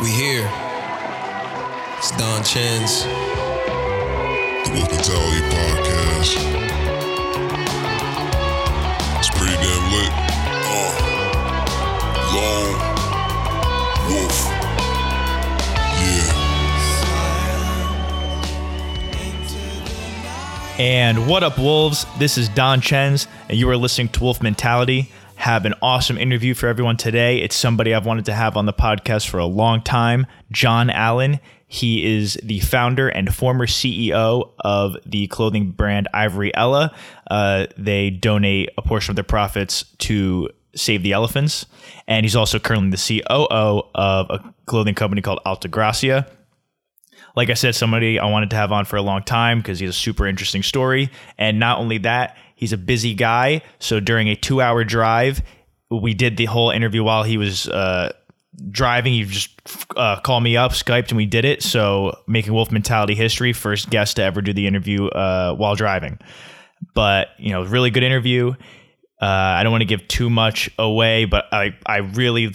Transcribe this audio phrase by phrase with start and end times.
[0.00, 0.48] We here.
[1.98, 3.04] It's Don Chen's.
[3.04, 6.36] The Wolf Mentality Podcast.
[9.18, 10.12] It's pretty damn lit.
[10.64, 10.92] Uh,
[12.34, 12.72] long
[14.08, 14.38] wolf.
[16.00, 16.32] Yeah.
[20.78, 22.06] And what up, Wolves?
[22.18, 25.10] This is Don Chens, and you are listening to Wolf Mentality.
[25.40, 27.38] Have an awesome interview for everyone today.
[27.38, 31.40] It's somebody I've wanted to have on the podcast for a long time, John Allen.
[31.66, 36.94] He is the founder and former CEO of the clothing brand Ivory Ella.
[37.30, 41.64] Uh, they donate a portion of their profits to Save the Elephants.
[42.06, 46.30] And he's also currently the COO of a clothing company called Alta Gracia
[47.36, 49.86] like I said, somebody I wanted to have on for a long time because he
[49.86, 51.10] has a super interesting story.
[51.38, 53.62] And not only that, he's a busy guy.
[53.78, 55.42] So during a two hour drive,
[55.90, 58.12] we did the whole interview while he was uh,
[58.70, 59.14] driving.
[59.14, 59.60] He just
[59.96, 61.62] uh, called me up, Skyped, and we did it.
[61.62, 66.18] So making Wolf Mentality history, first guest to ever do the interview uh, while driving.
[66.94, 68.52] But, you know, really good interview.
[69.20, 72.52] Uh, I don't want to give too much away, but I, I really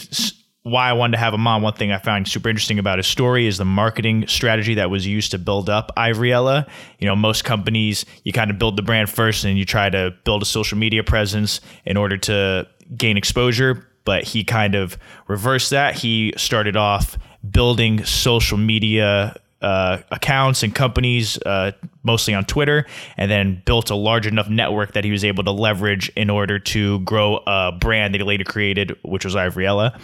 [0.65, 1.61] why I wanted to have him on.
[1.61, 5.05] One thing I found super interesting about his story is the marketing strategy that was
[5.05, 6.65] used to build up Ivory Ella.
[6.97, 10.15] You know, most companies, you kind of build the brand first and you try to
[10.23, 13.87] build a social media presence in order to gain exposure.
[14.05, 15.99] But he kind of reversed that.
[15.99, 17.15] He started off
[17.47, 23.95] building social media uh, accounts and companies, uh, mostly on Twitter, and then built a
[23.95, 28.15] large enough network that he was able to leverage in order to grow a brand
[28.15, 29.99] that he later created, which was Ivory Ella.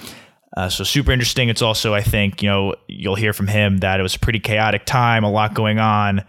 [0.56, 1.50] Uh, so super interesting.
[1.50, 4.40] It's also, I think, you know, you'll hear from him that it was a pretty
[4.40, 6.24] chaotic time, a lot going on,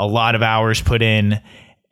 [0.00, 1.40] a lot of hours put in.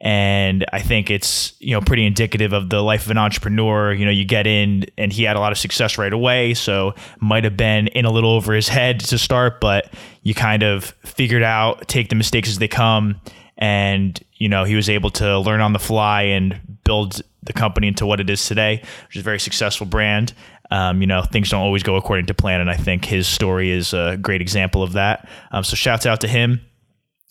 [0.01, 3.93] And I think it's, you know, pretty indicative of the life of an entrepreneur.
[3.93, 6.53] You know, you get in and he had a lot of success right away.
[6.55, 10.63] So might have been in a little over his head to start, but you kind
[10.63, 13.21] of figured out, take the mistakes as they come.
[13.57, 17.89] And, you know, he was able to learn on the fly and build the company
[17.89, 20.35] into what it is today, which is a very successful brand
[20.71, 22.61] um, you know, things don't always go according to plan.
[22.61, 25.29] And I think his story is a great example of that.
[25.53, 26.61] Um, so shouts out to him.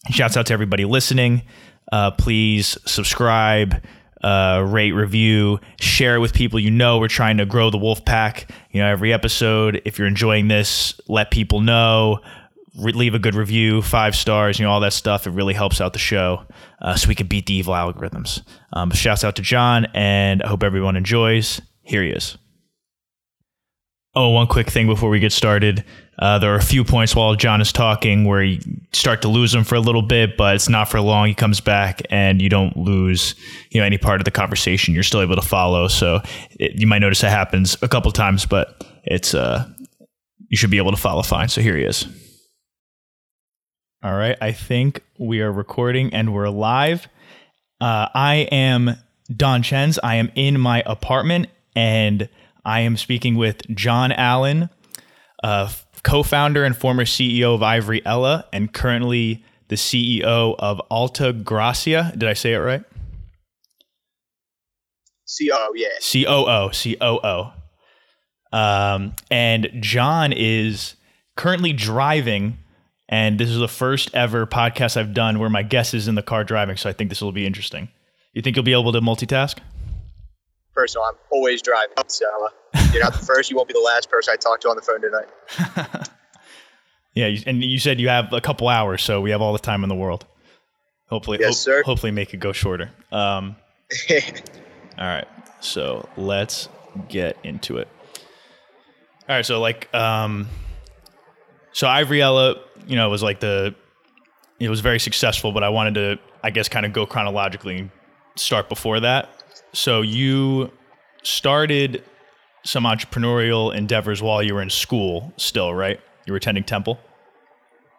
[0.09, 1.43] Shouts out to everybody listening.
[1.91, 3.83] Uh, please subscribe,
[4.23, 6.97] uh, rate, review, share it with people you know.
[6.97, 8.49] We're trying to grow the Wolf Pack.
[8.71, 12.19] You know, every episode, if you're enjoying this, let people know.
[12.79, 15.27] Re- leave a good review, five stars, you know, all that stuff.
[15.27, 16.43] It really helps out the show
[16.81, 18.41] uh, so we can beat the evil algorithms.
[18.71, 21.61] Um, shouts out to John, and I hope everyone enjoys.
[21.83, 22.37] Here he is.
[24.15, 25.83] Oh, one quick thing before we get started.
[26.19, 28.59] Uh, there are a few points while John is talking where you
[28.91, 31.27] start to lose him for a little bit, but it's not for long.
[31.27, 33.33] He comes back and you don't lose,
[33.71, 34.93] you know, any part of the conversation.
[34.93, 35.87] You're still able to follow.
[35.87, 36.21] So
[36.51, 39.67] it, you might notice that happens a couple times, but it's uh,
[40.47, 41.49] you should be able to follow fine.
[41.49, 42.05] So here he is.
[44.03, 47.07] All right, I think we are recording and we're live.
[47.81, 48.97] Uh, I am
[49.35, 49.97] Don Chens.
[50.03, 52.29] I am in my apartment and
[52.65, 54.69] I am speaking with John Allen,
[55.43, 55.69] uh,
[56.03, 62.13] co founder and former CEO of Ivory Ella, and currently the CEO of Alta Gracia.
[62.17, 62.83] Did I say it right?
[65.25, 65.87] COO, yeah.
[65.99, 67.51] COO, COO.
[68.51, 70.95] Um, and John is
[71.35, 72.59] currently driving,
[73.09, 76.21] and this is the first ever podcast I've done where my guest is in the
[76.21, 76.77] car driving.
[76.77, 77.89] So I think this will be interesting.
[78.33, 79.57] You think you'll be able to multitask?
[80.75, 82.25] All, I'm always driving, so
[82.73, 83.49] uh, you're not the first.
[83.49, 86.09] You won't be the last person I talk to on the phone tonight.
[87.13, 89.83] yeah, and you said you have a couple hours, so we have all the time
[89.83, 90.25] in the world.
[91.07, 91.83] Hopefully, yes, sir.
[91.83, 92.89] Hopefully, make it go shorter.
[93.11, 93.55] Um,
[94.09, 94.17] all
[95.05, 95.27] right,
[95.59, 96.69] so let's
[97.07, 97.87] get into it.
[99.29, 100.47] All right, so like, um,
[101.71, 102.55] so Ivory Ella,
[102.87, 103.75] you know, was like the,
[104.59, 107.91] it was very successful, but I wanted to, I guess, kind of go chronologically and
[108.35, 109.42] start before that.
[109.73, 110.71] So you
[111.23, 112.03] started
[112.63, 115.99] some entrepreneurial endeavors while you were in school still, right?
[116.25, 116.99] You were attending Temple?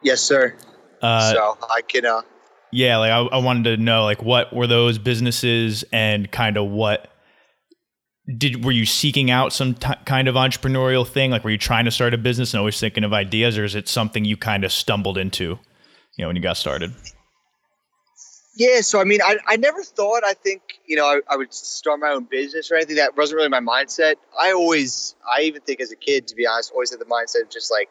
[0.03, 0.55] Yes, sir.
[1.03, 2.07] Uh, so I can.
[2.07, 2.23] Uh,
[2.73, 6.71] yeah, like I, I wanted to know, like, what were those businesses, and kind of
[6.71, 7.11] what
[8.39, 11.31] did were you seeking out some t- kind of entrepreneurial thing?
[11.31, 13.75] Like, were you trying to start a business and always thinking of ideas, or is
[13.75, 15.59] it something you kind of stumbled into, you
[16.19, 16.93] know, when you got started?
[18.57, 21.53] Yeah, so I mean, I, I never thought I think you know I, I, would
[21.53, 22.97] start my own business or anything.
[22.97, 24.15] That wasn't really my mindset.
[24.41, 27.43] I always, I even think as a kid, to be honest, always had the mindset
[27.43, 27.89] of just like,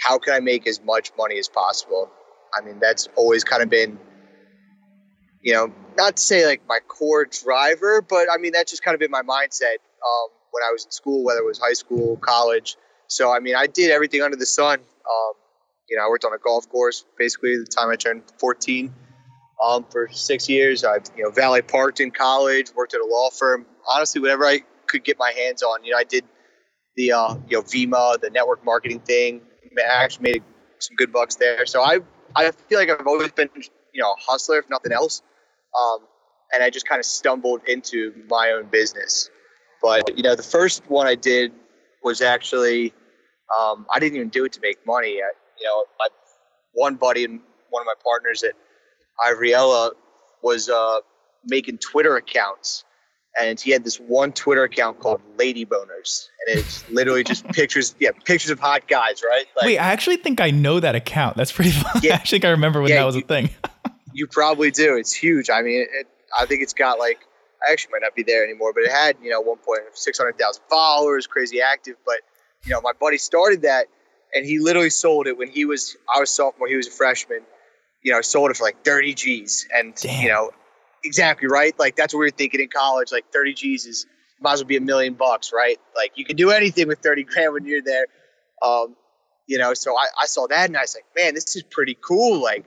[0.00, 2.10] how can I make as much money as possible?
[2.52, 3.96] I mean, that's always kind of been,
[5.40, 8.94] you know, not to say like my core driver, but I mean that's just kind
[8.94, 12.16] of been my mindset um, when I was in school, whether it was high school,
[12.16, 12.76] college.
[13.06, 14.80] so I mean, I did everything under the sun.
[14.80, 15.32] Um,
[15.88, 18.92] you know, I worked on a golf course basically the time I turned 14.
[19.62, 23.30] Um, for six years, I've you know valet parked in college, worked at a law
[23.30, 23.66] firm.
[23.92, 26.24] Honestly, whatever I could get my hands on, you know, I did
[26.96, 29.40] the uh, you know Vemma, the network marketing thing.
[29.78, 30.42] I actually made
[30.78, 31.64] some good bucks there.
[31.66, 32.00] So I
[32.34, 33.48] I feel like I've always been
[33.92, 35.22] you know a hustler, if nothing else.
[35.78, 35.98] Um,
[36.52, 39.30] and I just kind of stumbled into my own business.
[39.80, 41.52] But you know, the first one I did
[42.02, 42.92] was actually
[43.58, 45.20] um, I didn't even do it to make money.
[45.22, 46.08] I, you know, my
[46.72, 48.54] one buddy and one of my partners at
[49.24, 49.92] Ivory Ella
[50.42, 50.98] was uh,
[51.44, 52.84] making Twitter accounts,
[53.40, 57.94] and he had this one Twitter account called Lady Boners, and it's literally just pictures,
[57.98, 59.46] yeah, pictures of hot guys, right?
[59.56, 61.36] Like, Wait, I actually think I know that account.
[61.36, 62.00] That's pretty fun.
[62.02, 63.50] Yeah, I think I remember when yeah, that was you, a thing.
[64.12, 64.96] you probably do.
[64.96, 65.50] It's huge.
[65.50, 66.06] I mean, it,
[66.38, 67.20] I think it's got like
[67.66, 70.18] I actually might not be there anymore, but it had you know one point six
[70.18, 71.96] hundred thousand followers, crazy active.
[72.04, 72.16] But
[72.64, 73.86] you know, my buddy started that,
[74.34, 77.40] and he literally sold it when he was I was sophomore, he was a freshman.
[78.02, 80.22] You know, sold it for like thirty G's, and Damn.
[80.22, 80.50] you know,
[81.04, 81.78] exactly right.
[81.78, 83.12] Like that's what we were thinking in college.
[83.12, 84.06] Like thirty G's is
[84.40, 85.78] might as well be a million bucks, right?
[85.94, 88.06] Like you can do anything with thirty grand when you're there.
[88.62, 88.96] Um,
[89.46, 91.96] you know, so I, I saw that and I was like, man, this is pretty
[92.00, 92.42] cool.
[92.42, 92.64] Like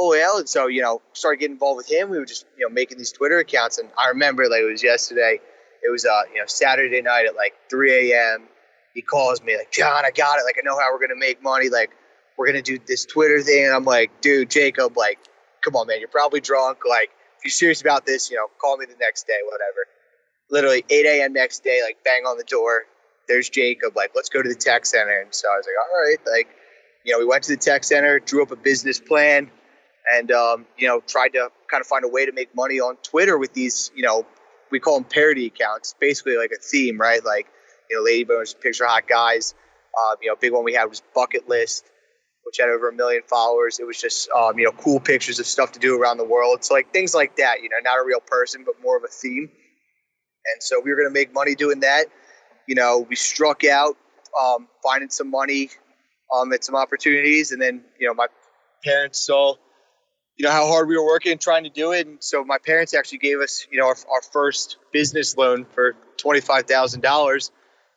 [0.00, 2.66] oh well and so you know started getting involved with him we were just you
[2.66, 5.38] know making these twitter accounts and i remember like it was yesterday
[5.82, 8.48] it was uh you know saturday night at like 3 a.m
[8.94, 11.42] he calls me like john i got it like i know how we're gonna make
[11.42, 11.90] money like
[12.40, 13.66] we're gonna do this twitter thing.
[13.66, 15.18] And i'm like dude jacob like
[15.62, 16.78] come on man you're probably drunk.
[16.88, 19.86] Like if you're serious about this you know call me the next day whatever.
[20.50, 22.84] Literally 8 a.m next day like bang on the door.
[23.28, 25.20] There's jacob like let's go to the tech center.
[25.20, 26.48] And so i was like all right like
[27.04, 29.50] you know we went to the tech center drew up a business plan
[30.12, 32.96] and um, you know tried to kind of find a way to make money on
[33.02, 34.26] Twitter with these you know
[34.70, 37.24] we call them parody accounts, basically like a theme, right?
[37.24, 37.46] Like
[37.90, 39.54] you know, Lady Bones, picture hot guys.
[39.98, 41.89] Uh, you know, big one we had was Bucket List,
[42.50, 43.78] which had over a million followers.
[43.78, 46.64] It was just um, you know cool pictures of stuff to do around the world.
[46.64, 49.06] So like things like that, you know, not a real person, but more of a
[49.06, 49.48] theme.
[49.48, 52.06] And so we were going to make money doing that.
[52.66, 53.96] You know, we struck out
[54.40, 55.70] um, finding some money
[56.34, 58.26] um, at some opportunities, and then you know my
[58.84, 59.54] parents saw
[60.36, 62.94] you know how hard we were working trying to do it and so my parents
[62.94, 67.50] actually gave us you know our, our first business loan for $25000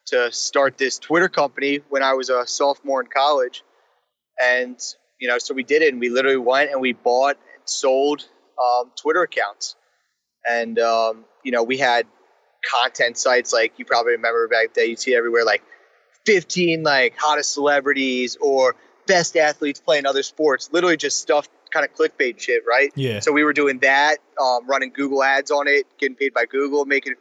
[0.07, 3.63] to start this twitter company when i was a sophomore in college
[4.41, 4.80] and
[5.19, 8.25] you know so we did it and we literally went and we bought and sold
[8.62, 9.75] um, twitter accounts
[10.47, 12.06] and um, you know we had
[12.81, 15.63] content sites like you probably remember back then you see everywhere like
[16.25, 18.75] 15 like hottest celebrities or
[19.06, 22.91] best athletes playing other sports literally just stuff kind of clickbait shit, right?
[22.95, 23.19] Yeah.
[23.19, 26.85] So we were doing that, um, running Google ads on it, getting paid by Google,
[26.85, 27.15] making,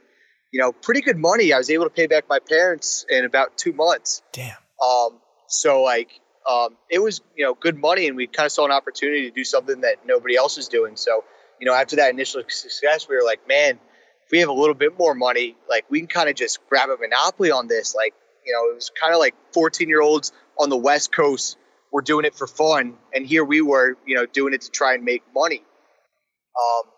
[0.52, 1.52] you know, pretty good money.
[1.52, 4.22] I was able to pay back my parents in about two months.
[4.32, 4.54] Damn.
[4.84, 5.18] Um,
[5.48, 6.10] so like,
[6.48, 9.34] um, it was, you know, good money and we kind of saw an opportunity to
[9.34, 10.96] do something that nobody else is doing.
[10.96, 11.24] So,
[11.60, 13.78] you know, after that initial success, we were like, man,
[14.24, 16.88] if we have a little bit more money, like we can kind of just grab
[16.90, 17.94] a monopoly on this.
[17.94, 21.56] Like, you know, it was kind of like 14 year olds on the West Coast
[21.92, 24.94] were doing it for fun, and here we were, you know, doing it to try
[24.94, 25.62] and make money.
[26.58, 26.90] Um,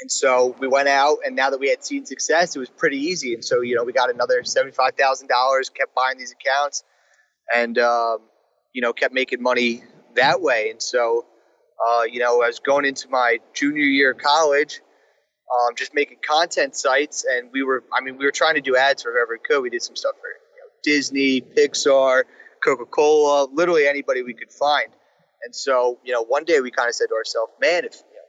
[0.00, 2.96] and so we went out, and now that we had seen success, it was pretty
[2.98, 3.34] easy.
[3.34, 6.84] And so, you know, we got another seventy-five thousand dollars, kept buying these accounts,
[7.54, 8.20] and um,
[8.74, 9.82] you know, kept making money
[10.16, 10.68] that way.
[10.70, 11.24] And so,
[11.86, 14.80] uh, you know, I was going into my junior year of college,
[15.54, 18.76] um, just making content sites, and we were, I mean, we were trying to do
[18.76, 19.62] ads for whoever we could.
[19.62, 22.24] We did some stuff for you know, Disney, Pixar,
[22.62, 24.88] Coca Cola, literally anybody we could find.
[25.44, 28.16] And so, you know, one day we kind of said to ourselves, man, if you
[28.16, 28.22] know,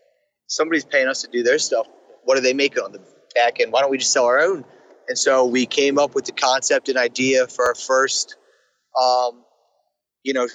[0.48, 1.88] somebody's paying us to do their stuff,
[2.24, 3.02] what are they making on the
[3.34, 3.72] back end?
[3.72, 4.66] Why don't we just sell our own?
[5.08, 8.36] And so we came up with the concept and idea for our first,
[9.02, 9.45] um,
[10.26, 10.48] you know,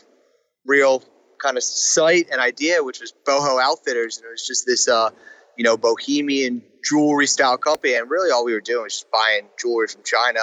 [0.67, 1.03] real
[1.43, 4.19] kind of site and idea, which was Boho Outfitters.
[4.19, 5.09] And it was just this, uh,
[5.57, 7.95] you know, bohemian jewelry style company.
[7.95, 10.41] And really all we were doing was just buying jewelry from China,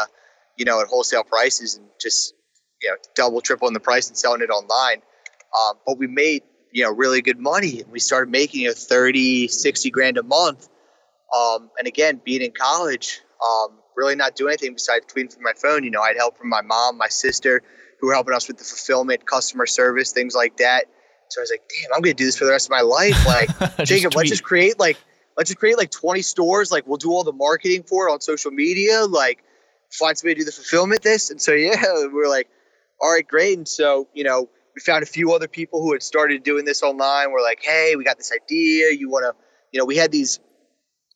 [0.58, 2.34] you know, at wholesale prices and just
[2.82, 5.02] you know double triple in the price and selling it online
[5.60, 9.48] um, but we made you know really good money we started making a know 30
[9.48, 10.68] 60 grand a month
[11.36, 15.54] um, and again being in college um, really not doing anything besides tweeting from my
[15.56, 17.64] phone you know i'd help from my mom my sister
[18.00, 20.86] who were helping us with the fulfillment customer service things like that
[21.30, 23.26] so i was like damn i'm gonna do this for the rest of my life
[23.28, 24.98] like jacob let's just create like
[25.38, 28.22] let's just create like 20 stores like we'll do all the marketing for it on
[28.22, 29.44] social media like
[29.92, 32.48] find somebody to do the fulfillment this and so yeah we we're like
[33.00, 33.58] all right, great.
[33.58, 36.84] And so, you know, we found a few other people who had started doing this
[36.84, 37.32] online.
[37.32, 38.92] We're like, hey, we got this idea.
[38.92, 40.40] You want to, you know, we had these,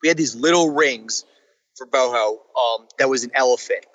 [0.02, 1.26] we had these little rings
[1.78, 3.86] for boho um, that was an elephant.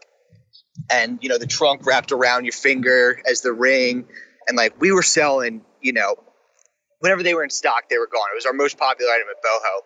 [0.90, 4.06] And you know the trunk wrapped around your finger as the ring,
[4.48, 6.16] and like we were selling, you know,
[7.00, 8.26] whenever they were in stock, they were gone.
[8.32, 9.80] It was our most popular item at Boho.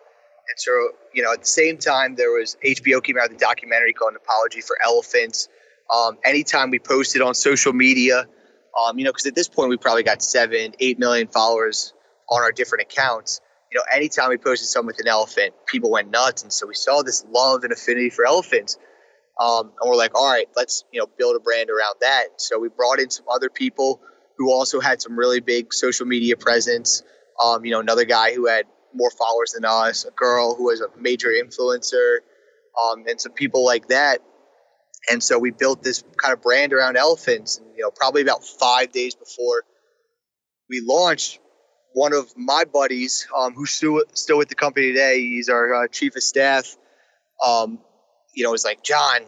[0.49, 3.39] And so, you know, at the same time, there was HBO came out with a
[3.39, 5.47] documentary called An Apology for Elephants.
[5.95, 8.27] Um, anytime we posted on social media,
[8.79, 11.93] um, you know, because at this point we probably got seven, eight million followers
[12.29, 13.39] on our different accounts.
[13.71, 16.73] You know, anytime we posted something with an elephant, people went nuts, and so we
[16.73, 18.77] saw this love and affinity for elephants.
[19.41, 22.25] Um, and we're like, all right, let's you know build a brand around that.
[22.37, 23.99] So we brought in some other people
[24.37, 27.03] who also had some really big social media presence.
[27.43, 30.81] Um, you know, another guy who had more followers than us, a girl who was
[30.81, 32.17] a major influencer,
[32.81, 34.19] um, and some people like that.
[35.09, 37.57] And so we built this kind of brand around elephants.
[37.57, 39.63] And, you know, probably about five days before
[40.69, 41.39] we launched,
[41.93, 45.87] one of my buddies, um, who's still, still with the company today, he's our uh,
[45.87, 46.77] chief of staff,
[47.45, 47.79] um,
[48.33, 49.21] you know, it was like, John,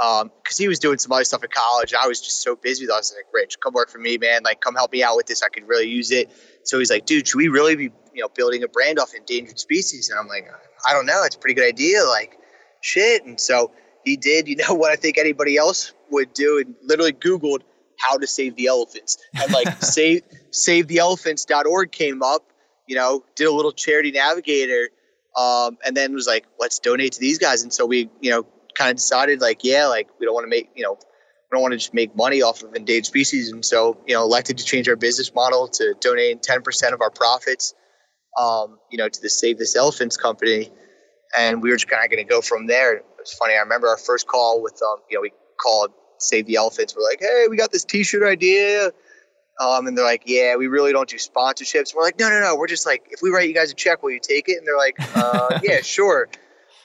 [0.00, 1.92] because um, he was doing some other stuff at college.
[1.94, 3.14] I was just so busy with us.
[3.14, 4.42] Like, Rich, come work for me, man.
[4.44, 5.42] Like, come help me out with this.
[5.42, 6.30] I could really use it.
[6.64, 9.58] So he's like, dude, should we really be, you know, building a brand off endangered
[9.58, 10.08] species?
[10.08, 10.48] And I'm like,
[10.88, 11.22] I don't know.
[11.24, 12.04] It's a pretty good idea.
[12.04, 12.38] Like,
[12.80, 13.24] shit.
[13.24, 13.72] And so
[14.04, 17.60] he did, you know, what I think anybody else would do, and literally Googled
[17.98, 19.18] how to save the elephants.
[19.34, 22.46] And like, save savetheelephants.org came up.
[22.86, 24.88] You know, did a little charity navigator,
[25.36, 27.62] um, and then was like, let's donate to these guys.
[27.62, 30.50] And so we, you know, kind of decided like, yeah, like we don't want to
[30.50, 33.50] make, you know, we don't want to just make money off of endangered species.
[33.50, 37.10] And so, you know, elected to change our business model to donating 10% of our
[37.10, 37.74] profits,
[38.38, 40.70] um, you know, to the Save This Elephants company.
[41.36, 42.96] And we were just kind of going to go from there.
[42.96, 43.54] It was funny.
[43.54, 46.94] I remember our first call with, um, you know, we called Save the Elephants.
[46.96, 48.90] We're like, hey, we got this T-shirt idea.
[49.60, 51.94] Um, and they're like, yeah, we really don't do sponsorships.
[51.94, 52.56] We're like, no, no, no.
[52.56, 54.56] We're just like, if we write you guys a check, will you take it?
[54.56, 56.30] And they're like, uh, yeah, sure.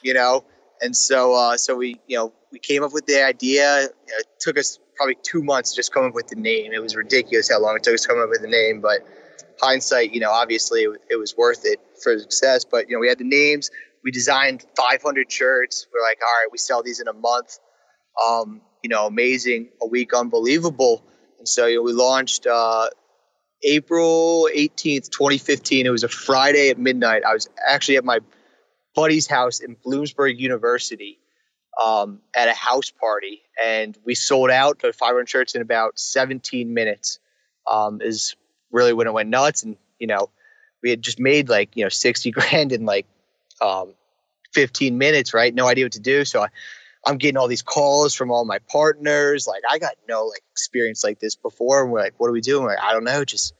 [0.02, 0.44] You know,
[0.82, 3.84] and so, uh, so we, you know, we came up with the idea.
[3.84, 6.72] It took us probably two months to just come up with the name.
[6.72, 9.00] It was ridiculous how long it took us to come up with the name, but
[9.60, 12.64] hindsight, you know, obviously it, it was worth it for success.
[12.64, 13.70] But you know, we had the names.
[14.04, 15.86] We designed 500 shirts.
[15.92, 17.58] We're like, all right, we sell these in a month.
[18.22, 21.02] Um, you know, amazing, a week, unbelievable.
[21.38, 22.88] And so you know, we launched uh,
[23.62, 25.86] April 18th, 2015.
[25.86, 27.24] It was a Friday at midnight.
[27.24, 28.20] I was actually at my
[28.94, 31.18] buddy's house in Bloomsburg University
[31.82, 36.72] um, at a house party, and we sold out the 500 shirts in about 17
[36.72, 37.18] minutes.
[37.70, 38.36] Um, is
[38.70, 40.30] really when it went nuts, and you know,
[40.82, 43.06] we had just made like you know 60 grand in like
[43.60, 43.92] um,
[44.52, 45.54] 15 minutes, right?
[45.54, 46.48] No idea what to do, so I,
[47.06, 49.46] I'm getting all these calls from all my partners.
[49.46, 51.82] Like I got no like experience like this before.
[51.82, 52.64] And we're like, what are we doing?
[52.64, 53.24] We're like, I don't know.
[53.24, 53.54] Just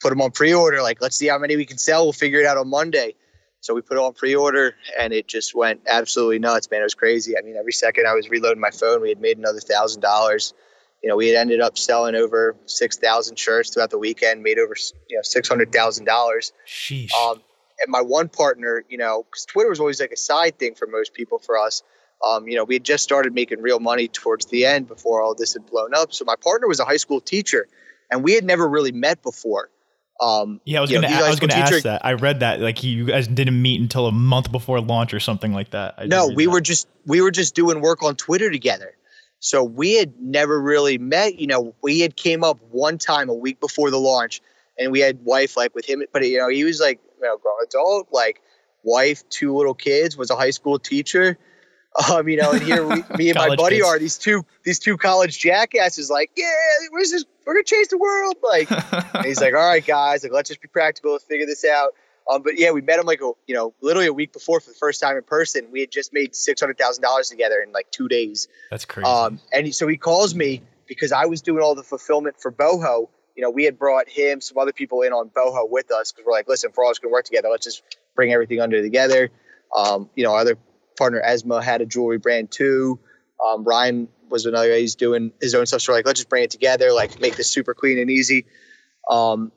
[0.00, 0.82] put them on pre-order.
[0.82, 2.04] Like, let's see how many we can sell.
[2.04, 3.14] We'll figure it out on Monday.
[3.60, 6.80] So we put it on pre-order, and it just went absolutely nuts, man.
[6.80, 7.36] It was crazy.
[7.36, 10.54] I mean, every second I was reloading my phone, we had made another thousand dollars.
[11.02, 14.60] You know, we had ended up selling over six thousand shirts throughout the weekend, made
[14.60, 14.76] over
[15.08, 16.52] you know six hundred thousand dollars.
[16.64, 17.10] Sheesh.
[17.14, 17.42] Um,
[17.80, 20.86] and my one partner, you know, because Twitter was always like a side thing for
[20.86, 21.38] most people.
[21.38, 21.82] For us,
[22.24, 25.34] um, you know, we had just started making real money towards the end before all
[25.34, 26.12] this had blown up.
[26.12, 27.68] So my partner was a high school teacher,
[28.10, 29.70] and we had never really met before.
[30.20, 32.04] Um, yeah, I was was gonna ask that.
[32.04, 35.52] I read that like you guys didn't meet until a month before launch or something
[35.52, 35.94] like that.
[35.98, 36.52] I no, we that.
[36.52, 38.94] were just we were just doing work on Twitter together.
[39.40, 41.38] So we had never really met.
[41.38, 44.40] You know, we had came up one time a week before the launch,
[44.78, 46.02] and we had wife like with him.
[46.12, 48.40] But you know, he was like you know, grown adult, like
[48.82, 51.36] wife, two little kids, was a high school teacher.
[52.10, 53.88] Um, you know, and here we, me and my buddy kids.
[53.88, 56.10] are these two these two college jackasses.
[56.10, 56.50] Like, yeah,
[56.90, 57.24] where's this?
[57.46, 58.36] We're gonna change the world.
[58.42, 58.68] Like,
[59.24, 61.12] he's like, all right, guys, like let's just be practical.
[61.12, 61.94] Let's figure this out.
[62.28, 64.70] Um, but yeah, we met him like a, you know, literally a week before for
[64.70, 65.68] the first time in person.
[65.70, 68.48] We had just made six hundred thousand dollars together in like two days.
[68.70, 69.06] That's crazy.
[69.06, 72.50] Um, and he, so he calls me because I was doing all the fulfillment for
[72.50, 73.08] Boho.
[73.36, 76.26] You know, we had brought him, some other people in on Boho with us because
[76.26, 77.82] we're like, listen, if we're all just gonna work together, let's just
[78.14, 79.30] bring everything under together.
[79.76, 80.56] Um, you know, other
[80.96, 82.98] partner Esma had a jewelry brand too.
[83.44, 84.80] Um, Ryan was another guy.
[84.80, 85.82] He's doing his own stuff.
[85.82, 88.46] So like, let's just bring it together, like make this super clean and easy.
[89.10, 89.52] Um,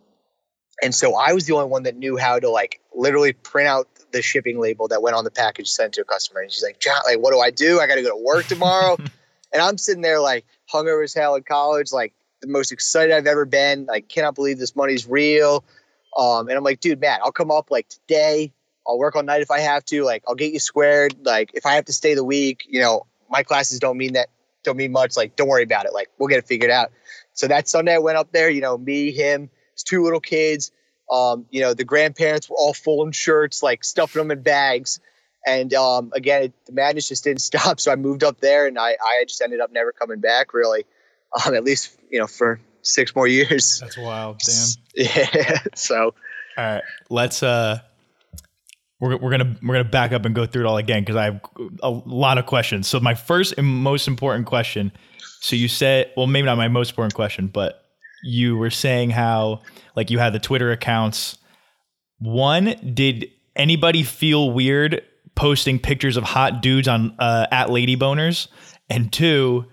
[0.81, 3.87] and so I was the only one that knew how to like literally print out
[4.11, 6.41] the shipping label that went on the package sent to a customer.
[6.41, 7.79] And she's like, John, like, what do I do?
[7.79, 8.97] I got to go to work tomorrow.
[9.53, 13.27] and I'm sitting there like hungover as hell in college, like the most excited I've
[13.27, 13.85] ever been.
[13.85, 15.63] Like, cannot believe this money's real.
[16.17, 18.53] Um, and I'm like, dude, Matt, I'll come up like today.
[18.89, 20.03] I'll work all night if I have to.
[20.03, 21.15] Like, I'll get you squared.
[21.23, 24.29] Like, if I have to stay the week, you know, my classes don't mean that,
[24.63, 25.15] don't mean much.
[25.15, 25.93] Like, don't worry about it.
[25.93, 26.91] Like, we'll get it figured out.
[27.33, 30.71] So that Sunday I went up there, you know, me, him, his two little kids.
[31.11, 34.99] Um, you know, the grandparents were all full in shirts, like stuffing them in bags.
[35.45, 37.79] And um, again, it, the madness just didn't stop.
[37.79, 40.85] So I moved up there, and I, I just ended up never coming back, really,
[41.45, 43.79] um, at least you know for six more years.
[43.79, 44.39] That's wild.
[44.39, 44.67] Damn.
[44.95, 45.59] Yeah.
[45.75, 46.13] So
[46.57, 47.79] All right, let's uh,
[48.99, 51.25] we're we're gonna we're gonna back up and go through it all again because I
[51.25, 51.41] have
[51.81, 52.87] a lot of questions.
[52.87, 54.91] So my first and most important question.
[55.41, 57.81] So you said, well, maybe not my most important question, but
[58.23, 59.61] you were saying how
[59.95, 61.37] like you had the Twitter accounts.
[62.19, 65.01] One, did anybody feel weird
[65.35, 68.47] posting pictures of hot dudes on uh, at Lady Boners?
[68.89, 69.65] And two,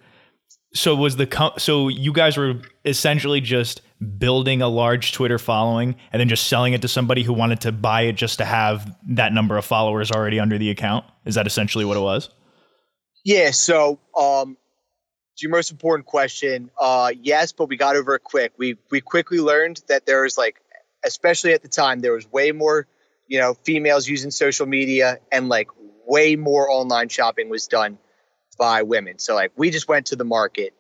[0.73, 3.81] so was the com- so you guys were essentially just
[4.19, 7.73] building a large Twitter following and then just selling it to somebody who wanted to
[7.73, 11.05] buy it just to have that number of followers already under the account.
[11.25, 12.31] Is that essentially what it was?
[13.27, 13.51] yeah.
[13.51, 14.57] So um,
[15.39, 18.53] your most important question, uh, yes, but we got over it quick.
[18.57, 20.61] We we quickly learned that there was like,
[21.05, 22.87] especially at the time, there was way more,
[23.27, 25.69] you know, females using social media and like
[26.07, 27.99] way more online shopping was done
[28.59, 29.19] by women.
[29.19, 30.73] So like we just went to the market.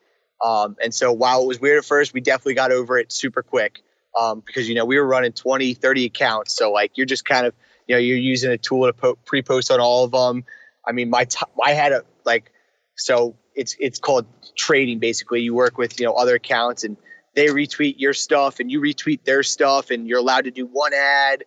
[0.44, 3.42] Um, and so while it was weird at first, we definitely got over it super
[3.42, 3.82] quick
[4.18, 6.56] um, because, you know, we were running 20, 30 accounts.
[6.56, 7.54] So like you're just kind of,
[7.86, 10.44] you know, you're using a tool to po- pre-post on all of them.
[10.86, 12.52] I mean, my t- I had a like,
[12.96, 14.26] so it's it's called
[14.56, 14.98] trading.
[14.98, 16.96] Basically, you work with you know other accounts and
[17.34, 20.94] they retweet your stuff and you retweet their stuff and you're allowed to do one
[20.94, 21.44] ad,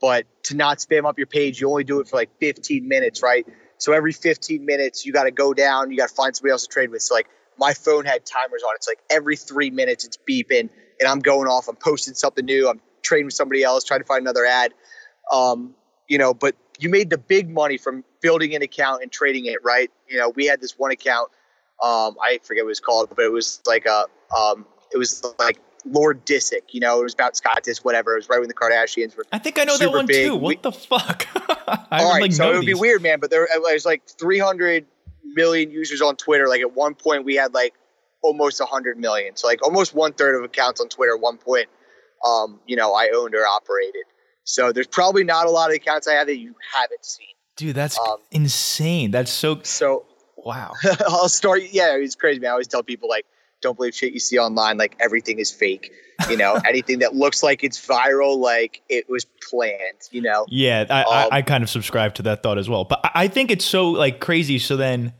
[0.00, 3.22] but to not spam up your page, you only do it for like 15 minutes,
[3.22, 3.46] right?
[3.78, 6.66] So every 15 minutes, you got to go down, you got to find somebody else
[6.66, 7.00] to trade with.
[7.02, 7.26] So like
[7.58, 8.74] my phone had timers on.
[8.76, 10.68] It's like every three minutes, it's beeping
[11.00, 11.68] and I'm going off.
[11.68, 12.68] I'm posting something new.
[12.68, 14.72] I'm trading with somebody else, trying to find another ad.
[15.32, 15.74] Um,
[16.08, 19.58] you know, but you made the big money from building an account and trading it,
[19.64, 19.90] right?
[20.08, 21.30] You know, we had this one account.
[21.82, 24.04] Um, I forget what it was called, but it was like a,
[24.36, 26.62] um, it was like Lord Disick.
[26.72, 28.12] You know, it was about Scott Disick, whatever.
[28.14, 29.24] It was right when the Kardashians were.
[29.32, 30.26] I think I know that one big.
[30.26, 30.34] too.
[30.34, 31.26] What We- the fuck?
[31.90, 33.20] I All like, so it would be weird, man.
[33.20, 34.84] But there it was like 300
[35.34, 36.48] million users on Twitter.
[36.48, 37.74] Like at one point, we had like
[38.22, 39.36] almost 100 million.
[39.36, 41.68] So like almost one third of accounts on Twitter at one point.
[42.26, 44.02] Um, you know, I owned or operated.
[44.44, 47.26] So there's probably not a lot of accounts I have that you haven't seen.
[47.56, 49.10] Dude, that's Um, insane.
[49.10, 50.72] That's so So wow.
[51.06, 51.62] I'll start.
[51.70, 52.48] Yeah, it's crazy, man.
[52.48, 53.26] I always tell people like,
[53.60, 54.76] don't believe shit you see online.
[54.76, 55.92] Like everything is fake.
[56.28, 60.08] You know, anything that looks like it's viral, like it was planned.
[60.10, 60.46] You know.
[60.48, 62.84] Yeah, I, Um, I, I kind of subscribe to that thought as well.
[62.84, 64.58] But I- think it's so like crazy.
[64.58, 65.12] So then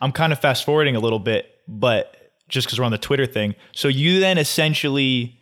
[0.00, 2.14] I'm kind of fast forwarding a little bit, but
[2.48, 3.54] just because we're on the Twitter thing.
[3.72, 5.40] So you then essentially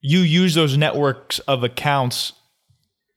[0.00, 2.32] you use those networks of accounts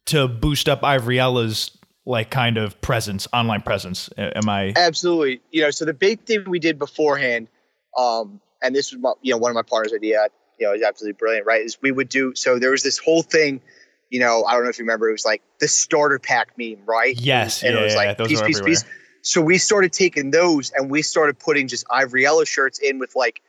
[0.08, 1.72] to boost up Ivory Ella's
[2.06, 4.10] like kind of presence, online presence.
[4.18, 4.74] Am I?
[4.76, 5.42] Absolutely.
[5.52, 7.50] You know, so the big thing we did beforehand,
[7.98, 10.28] um, and this was my, you know one of my partners' idea.
[10.60, 11.62] You know, is absolutely brilliant, right?
[11.62, 12.58] Is we would do so.
[12.58, 13.62] There was this whole thing.
[14.10, 15.10] You know, I don't know if you remember.
[15.10, 17.20] It was like the starter pack meme, right?
[17.20, 18.70] Yes, and yeah, it was yeah, like those piece, piece, everywhere.
[18.72, 18.86] piece.
[19.22, 23.14] So we started taking those and we started putting just Ivory Ella shirts in with
[23.16, 23.42] like,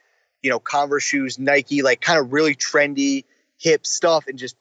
[0.42, 3.24] you know, Converse shoes, Nike, like kind of really trendy,
[3.58, 4.56] hip stuff, and just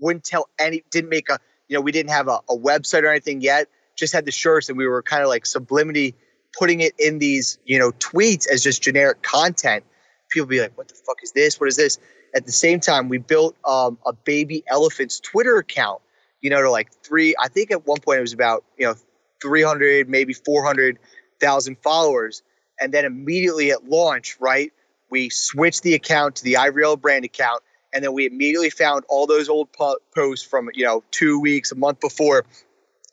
[0.00, 0.82] wouldn't tell any.
[0.90, 1.38] Didn't make a,
[1.68, 3.68] you know, we didn't have a, a website or anything yet.
[3.96, 6.14] Just had the shirts, and we were kind of like sublimity
[6.58, 9.84] putting it in these, you know, tweets as just generic content.
[10.32, 11.60] People be like, "What the fuck is this?
[11.60, 11.98] What is this?"
[12.34, 16.00] At the same time, we built um, a baby elephant's Twitter account.
[16.40, 17.36] You know, to like three.
[17.40, 18.94] I think at one point it was about you know
[19.42, 22.42] 300, maybe 400,000 followers.
[22.80, 24.72] And then immediately at launch, right,
[25.10, 27.62] we switched the account to the Ivory Ella brand account.
[27.92, 31.72] And then we immediately found all those old po- posts from, you know, two weeks,
[31.72, 32.46] a month before,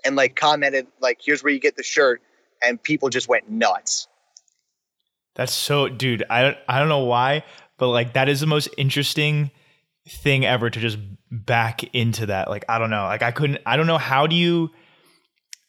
[0.05, 2.21] and like commented, like, here's where you get the shirt.
[2.63, 4.08] And people just went nuts.
[5.35, 6.23] That's so, dude.
[6.29, 7.43] I don't, I don't know why,
[7.77, 9.51] but like that is the most interesting
[10.07, 10.97] thing ever to just
[11.31, 12.49] back into that.
[12.49, 13.03] Like I don't know.
[13.03, 13.61] Like I couldn't.
[13.65, 14.69] I don't know how do you,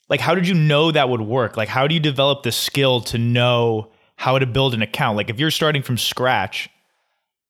[0.09, 1.57] like how did you know that would work?
[1.57, 5.17] Like how do you develop the skill to know how to build an account?
[5.17, 6.69] Like if you're starting from scratch,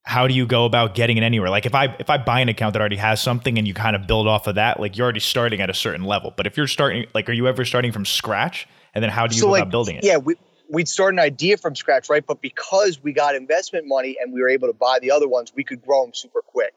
[0.04, 1.50] how do you go about getting it anywhere?
[1.50, 3.96] Like if I if I buy an account that already has something and you kind
[3.96, 6.34] of build off of that, like you're already starting at a certain level.
[6.36, 8.68] But if you're starting, like, are you ever starting from scratch?
[8.94, 10.04] And then how do you go about building it?
[10.04, 10.36] Yeah, we,
[10.72, 12.26] we'd start an idea from scratch, right?
[12.26, 15.52] But because we got investment money and we were able to buy the other ones,
[15.56, 16.74] we could grow them super quick.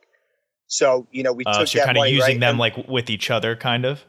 [0.66, 2.40] So, you know, we Uh, took so that kind of using right?
[2.40, 4.04] them and- like with each other, kind of.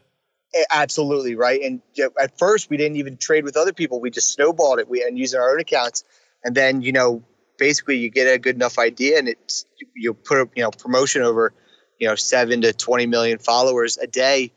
[0.72, 1.62] Absolutely right.
[1.62, 1.82] And
[2.20, 4.00] at first, we didn't even trade with other people.
[4.00, 4.88] We just snowballed it.
[4.88, 6.04] We and using our own accounts.
[6.46, 7.24] And then you know,
[7.58, 11.24] basically, you get a good enough idea, and it's you put a you know promotion
[11.24, 11.52] over,
[12.00, 14.52] you know, seven to twenty million followers a day.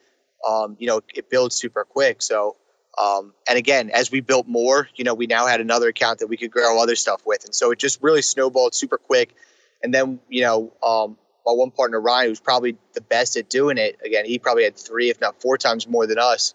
[0.48, 2.22] Um, you know, it builds super quick.
[2.22, 2.56] So,
[3.00, 6.26] um, and again, as we built more, you know, we now had another account that
[6.26, 9.34] we could grow other stuff with, and so it just really snowballed super quick.
[9.82, 13.78] And then you know, um, my one partner Ryan, who's probably the best at doing
[13.78, 13.98] it.
[14.04, 16.54] Again, he probably had three, if not four times more than us.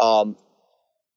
[0.00, 0.36] Um,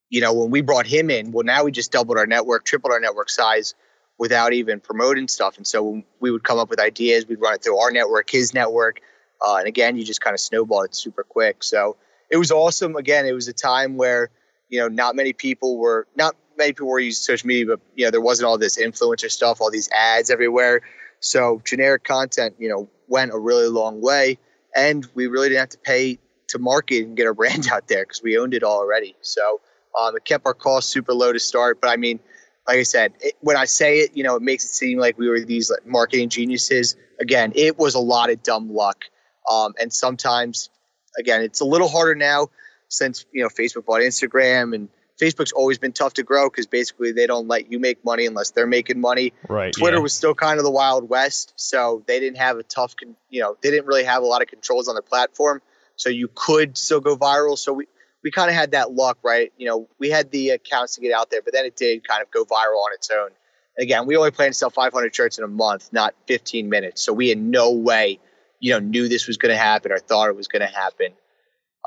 [0.09, 2.91] you know, when we brought him in, well, now we just doubled our network, tripled
[2.91, 3.73] our network size
[4.17, 5.57] without even promoting stuff.
[5.57, 8.53] And so we would come up with ideas, we'd run it through our network, his
[8.53, 9.01] network.
[9.45, 11.63] Uh, and again, you just kind of snowballed it super quick.
[11.63, 11.97] So
[12.29, 12.95] it was awesome.
[12.95, 14.29] Again, it was a time where,
[14.75, 18.03] you know, not many people were, not many people were using social media, but, you
[18.03, 20.81] know, there wasn't all this influencer stuff, all these ads everywhere.
[21.21, 24.37] So generic content, you know, went a really long way.
[24.75, 28.03] And we really didn't have to pay to market and get our brand out there
[28.03, 29.15] because we owned it all already.
[29.21, 29.61] So
[29.97, 31.79] um, it kept our costs super low to start.
[31.79, 32.19] But I mean,
[32.67, 35.17] like I said, it, when I say it, you know, it makes it seem like
[35.17, 36.97] we were these like, marketing geniuses.
[37.21, 39.05] Again, it was a lot of dumb luck.
[39.49, 40.69] Um, and sometimes,
[41.17, 42.49] again, it's a little harder now
[42.89, 47.11] since, you know, Facebook bought Instagram and Facebook's always been tough to grow because basically
[47.11, 49.31] they don't let you make money unless they're making money.
[49.47, 49.73] Right.
[49.73, 50.03] Twitter yeah.
[50.03, 53.41] was still kind of the wild west, so they didn't have a tough, con- you
[53.41, 55.61] know, they didn't really have a lot of controls on their platform,
[55.95, 57.57] so you could still go viral.
[57.57, 57.87] So we
[58.23, 59.53] we kind of had that luck, right?
[59.55, 62.21] You know, we had the accounts to get out there, but then it did kind
[62.21, 63.29] of go viral on its own.
[63.77, 67.03] And again, we only planned to sell 500 shirts in a month, not 15 minutes.
[67.03, 68.19] So we in no way,
[68.59, 71.11] you know, knew this was going to happen or thought it was going to happen.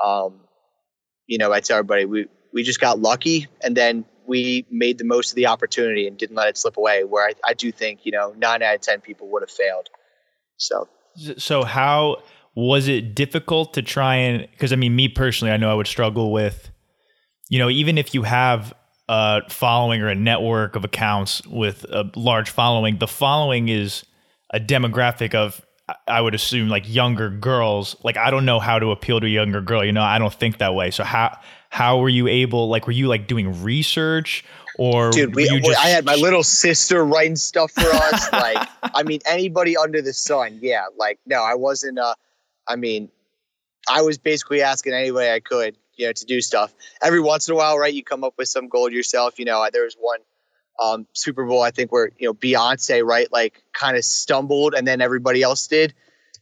[0.03, 0.39] Um,
[1.29, 5.05] you know, I tell everybody we we just got lucky, and then we made the
[5.05, 7.03] most of the opportunity and didn't let it slip away.
[7.03, 9.87] Where I, I do think, you know, nine out of ten people would have failed.
[10.57, 10.89] So,
[11.37, 12.23] so how
[12.55, 15.87] was it difficult to try and because i mean me personally i know i would
[15.87, 16.71] struggle with
[17.47, 18.73] you know even if you have
[19.07, 24.03] a following or a network of accounts with a large following the following is
[24.51, 25.61] a demographic of
[26.07, 29.29] i would assume like younger girls like i don't know how to appeal to a
[29.29, 31.37] younger girl you know i don't think that way so how
[31.69, 34.43] how were you able like were you like doing research
[34.77, 39.03] or dude we, just, i had my little sister writing stuff for us like i
[39.03, 42.13] mean anybody under the sun yeah like no i wasn't uh
[42.69, 43.09] I mean,
[43.89, 46.73] I was basically asking any way I could, you know, to do stuff.
[47.01, 49.39] Every once in a while, right, you come up with some gold yourself.
[49.39, 50.19] You know, there was one
[50.81, 54.87] um, Super Bowl, I think, where, you know, Beyonce, right, like kind of stumbled and
[54.87, 55.93] then everybody else did.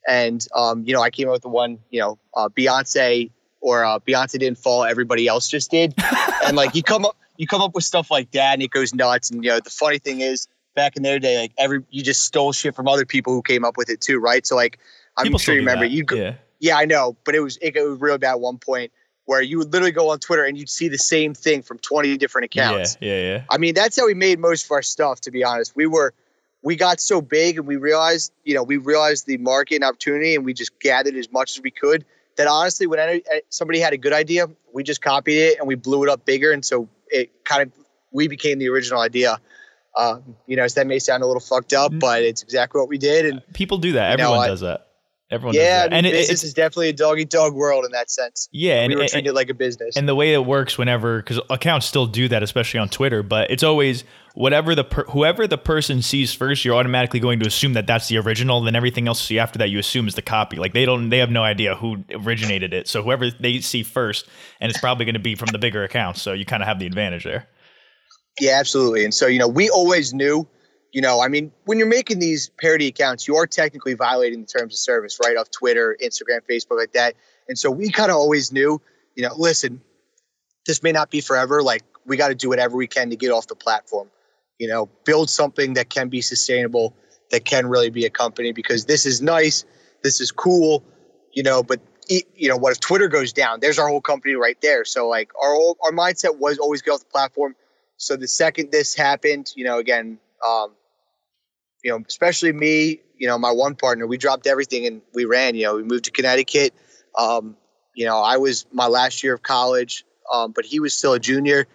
[0.08, 3.84] And, um, you know, I came up with the one, you know, uh, Beyonce or
[3.84, 5.94] uh, Beyonce didn't fall, everybody else just did.
[6.46, 8.94] and like you come up, you come up with stuff like that and it goes
[8.94, 9.30] nuts.
[9.30, 12.24] And, you know, the funny thing is, back in their day, like every, you just
[12.24, 14.46] stole shit from other people who came up with it too, right?
[14.46, 14.78] So, like,
[15.18, 15.86] I'm People sure you remember.
[15.86, 16.36] You yeah.
[16.60, 18.92] yeah, I know, but it was it was really bad at one point
[19.28, 22.18] where you would literally go on Twitter and you'd see the same thing from 20
[22.18, 22.98] different accounts.
[23.02, 23.44] Yeah, yeah, yeah.
[23.50, 25.20] I mean, that's how we made most of our stuff.
[25.22, 26.14] To be honest, we were
[26.64, 30.34] we got so big and we realized, you know, we realized the market and opportunity,
[30.34, 32.06] and we just gathered as much as we could.
[32.38, 35.76] That honestly, when any, somebody had a good idea, we just copied it and we
[35.76, 37.72] blew it up bigger, and so it kind of
[38.12, 39.40] we became the original idea.
[39.94, 42.00] Uh, you know, so that may sound a little fucked up, mm-hmm.
[42.00, 43.26] but it's exactly what we did.
[43.26, 44.12] And people do that.
[44.12, 44.87] Everyone know, does that.
[45.30, 47.92] Everyone yeah, I mean, and it, business is definitely a dog eat dog world in
[47.92, 48.48] that sense.
[48.54, 49.98] Yeah, and we were and, treated like a business.
[49.98, 53.52] And the way it works, whenever because accounts still do that, especially on Twitter, but
[53.52, 57.74] it's always whatever the per, whoever the person sees first, you're automatically going to assume
[57.74, 58.62] that that's the original.
[58.62, 60.56] Then everything else you see after that, you assume is the copy.
[60.56, 62.88] Like they don't, they have no idea who originated it.
[62.88, 64.28] So whoever they see first,
[64.62, 66.22] and it's probably going to be from the bigger accounts.
[66.22, 67.50] So you kind of have the advantage there.
[68.40, 69.04] Yeah, absolutely.
[69.04, 70.48] And so you know, we always knew
[70.92, 74.48] you know, I mean, when you're making these parody accounts, you are technically violating the
[74.48, 75.38] terms of service, right?
[75.38, 77.16] Of Twitter, Instagram, Facebook, like that.
[77.48, 78.82] And so we kind of always knew,
[79.16, 79.82] you know, listen,
[80.66, 81.62] this may not be forever.
[81.62, 84.10] Like, we got to do whatever we can to get off the platform,
[84.58, 86.96] you know, build something that can be sustainable,
[87.32, 89.66] that can really be a company because this is nice,
[90.04, 90.84] this is cool,
[91.34, 93.60] you know, but you know what if Twitter goes down?
[93.60, 94.86] There's our whole company right there.
[94.86, 97.56] So like our our mindset was always get off the platform.
[97.98, 100.72] So the second this happened, you know, again, um,
[101.84, 105.56] you know, especially me, you know, my one partner, we dropped everything and we ran.
[105.56, 106.74] You know, we moved to Connecticut.
[107.18, 107.56] Um,
[107.96, 111.20] you know, I was my last year of college, um, but he was still a
[111.20, 111.68] junior.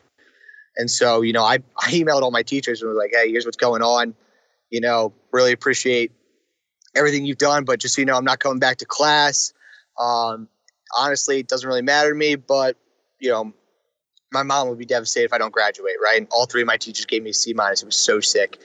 [0.76, 3.44] And so, you know, I, I emailed all my teachers and was like, hey, here's
[3.44, 4.14] what's going on.
[4.70, 6.12] You know, really appreciate
[6.94, 9.52] everything you've done, but just so you know, I'm not coming back to class.
[9.98, 10.48] Um,
[10.96, 12.76] honestly, it doesn't really matter to me, but,
[13.18, 13.52] you know,
[14.32, 16.18] my mom would be devastated if I don't graduate, right?
[16.18, 17.82] And all three of my teachers gave me a C minus.
[17.82, 18.58] It was so sick.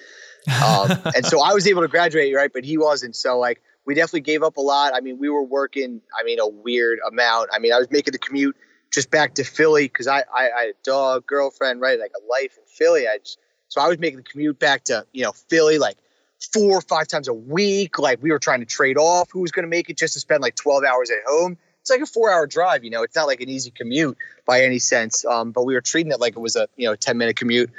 [0.48, 2.52] Um, and so I was able to graduate, right?
[2.52, 3.16] But he wasn't.
[3.16, 4.94] So like we definitely gave up a lot.
[4.94, 7.50] I mean, we were working, I mean, a weird amount.
[7.54, 8.56] I mean, I was making the commute
[8.92, 11.98] just back to Philly because I, I, I, had a dog, girlfriend, right?
[11.98, 13.08] Like a life in Philly.
[13.08, 15.98] I just, so I was making the commute back to, you know, Philly like
[16.54, 17.98] four or five times a week.
[17.98, 20.20] Like we were trying to trade off who was going to make it just to
[20.20, 21.58] spend like 12 hours at home.
[21.82, 24.64] It's like a four hour drive, you know, it's not like an easy commute by
[24.64, 25.24] any sense.
[25.24, 27.72] Um, but we were treating it like it was a, you know, 10 minute commute.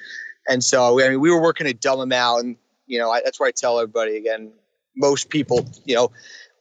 [0.48, 2.44] And so, I mean, we were working a dumb amount.
[2.44, 2.56] And,
[2.86, 4.52] you know, I, that's where I tell everybody again,
[4.96, 6.10] most people, you know,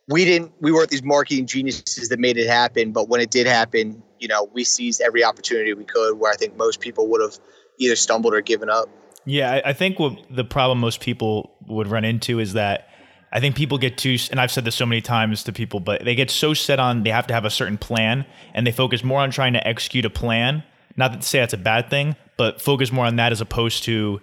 [0.08, 3.46] we didn't we weren't these marketing geniuses that made it happen but when it did
[3.46, 7.22] happen you know we seized every opportunity we could where i think most people would
[7.22, 7.38] have
[7.78, 8.88] either stumbled or given up
[9.28, 12.88] Yeah, I, I think what the problem most people would run into is that
[13.30, 16.06] I think people get too, and I've said this so many times to people, but
[16.06, 19.04] they get so set on they have to have a certain plan, and they focus
[19.04, 20.64] more on trying to execute a plan.
[20.98, 24.22] Not to say that's a bad thing, but focus more on that as opposed to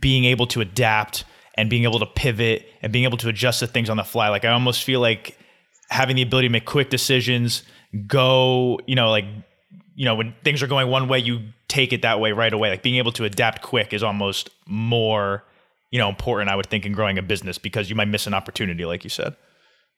[0.00, 3.66] being able to adapt and being able to pivot and being able to adjust to
[3.66, 4.28] things on the fly.
[4.28, 5.38] Like I almost feel like
[5.90, 7.62] having the ability to make quick decisions,
[8.06, 9.26] go, you know, like
[9.98, 12.70] you know, when things are going one way, you take it that way right away.
[12.70, 15.42] Like being able to adapt quick is almost more,
[15.90, 18.32] you know, important, I would think, in growing a business because you might miss an
[18.32, 19.34] opportunity, like you said.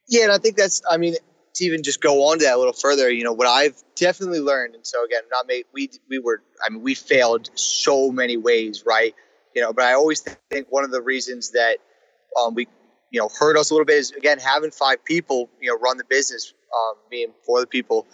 [0.07, 0.81] Yeah, and I think that's.
[0.89, 1.13] I mean,
[1.55, 4.39] to even just go on to that a little further, you know, what I've definitely
[4.39, 5.65] learned, and so again, not made.
[5.73, 6.41] We we were.
[6.65, 9.13] I mean, we failed so many ways, right?
[9.55, 11.77] You know, but I always think one of the reasons that
[12.39, 12.67] um, we,
[13.11, 15.97] you know, hurt us a little bit is again having five people, you know, run
[15.97, 18.07] the business, um, being for the people.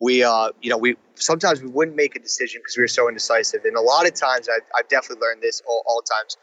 [0.00, 3.08] We, uh, you know, we sometimes we wouldn't make a decision because we were so
[3.08, 6.36] indecisive, and a lot of times I've, I've definitely learned this all, all times.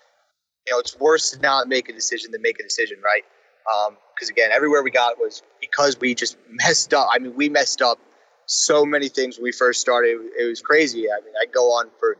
[0.67, 3.23] You know, it's worse to not make a decision than make a decision, right?
[3.63, 7.07] Because um, again, everywhere we got was because we just messed up.
[7.11, 7.99] I mean, we messed up
[8.45, 10.17] so many things when we first started.
[10.37, 11.09] It was crazy.
[11.09, 12.17] I mean, I go on for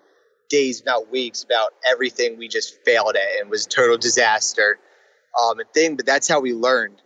[0.50, 4.80] days, not weeks, about everything we just failed at and was a total disaster
[5.42, 5.96] um, and thing.
[5.96, 7.02] But that's how we learned.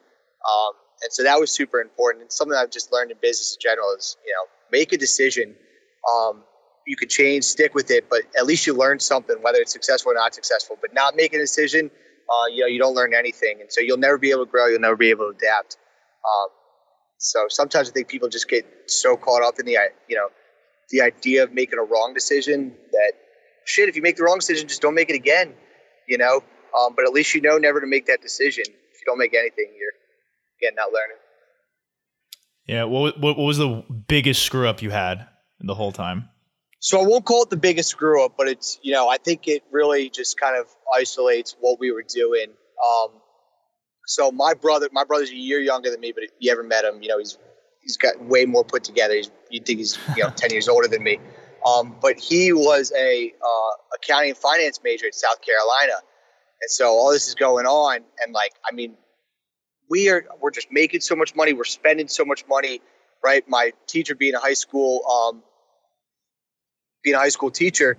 [0.48, 0.74] Um,
[1.04, 2.24] and so that was super important.
[2.24, 5.56] And something I've just learned in business in general is, you know, make a decision.
[6.12, 6.44] Um,
[6.86, 10.14] you could change, stick with it, but at least you learn something, whether it's successful
[10.14, 10.78] or not successful.
[10.80, 11.92] But not making a decision,
[12.30, 14.68] uh, you know, you don't learn anything, and so you'll never be able to grow.
[14.68, 15.78] You'll never be able to adapt.
[16.26, 16.50] Um,
[17.18, 20.28] so sometimes I think people just get so caught up in the, you know,
[20.90, 23.14] the idea of making a wrong decision that
[23.66, 23.90] shit.
[23.90, 25.54] If you make the wrong decision, just don't make it again.
[26.08, 26.42] You know,
[26.78, 28.64] um, but at least you know never to make that decision.
[28.68, 29.92] If you don't make anything, you're
[30.62, 31.18] again not learning.
[32.68, 32.84] Yeah.
[32.84, 35.28] What, what, what was the biggest screw up you had
[35.60, 36.30] the whole time?
[36.80, 39.48] So I won't call it the biggest screw up, but it's you know I think
[39.48, 42.48] it really just kind of isolates what we were doing.
[42.88, 43.10] Um,
[44.06, 46.86] so my brother, my brother's a year younger than me, but if you ever met
[46.86, 47.38] him, you know he's
[47.82, 49.16] he's got way more put together.
[49.16, 51.20] He's you'd think he's you know ten years older than me.
[51.66, 55.94] Um, but he was a uh, accounting and finance major at South Carolina,
[56.62, 58.96] and so all this is going on, and like I mean,
[59.90, 62.82] we are we're just making so much money, we're spending so much money,
[63.24, 63.44] right?
[63.50, 65.44] My teacher being a high school um,
[67.04, 67.98] being a high school teacher,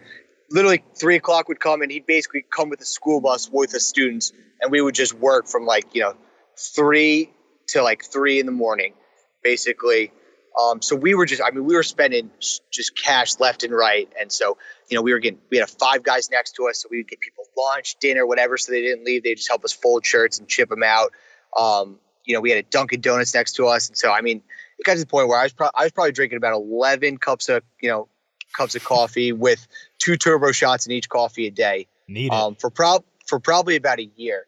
[0.50, 3.82] literally three o'clock would come and he'd basically come with a school bus worth of
[3.82, 6.14] students, and we would just work from like you know
[6.56, 7.30] three
[7.68, 8.94] to like three in the morning,
[9.42, 10.12] basically.
[10.58, 14.08] Um, so we were just, I mean, we were spending just cash left and right,
[14.18, 14.58] and so
[14.88, 17.08] you know we were getting, we had five guys next to us, so we would
[17.08, 19.22] get people lunch, dinner, whatever, so they didn't leave.
[19.22, 21.12] They just help us fold shirts and chip them out.
[21.56, 24.42] Um, you know, we had a Dunkin' Donuts next to us, and so I mean,
[24.78, 27.18] it got to the point where I was, pro- I was probably drinking about eleven
[27.18, 28.08] cups of, you know,
[28.56, 29.66] cups of coffee with
[29.98, 31.86] two turbo shots in each coffee a day.
[32.08, 34.46] Need um, for prob for probably about a year,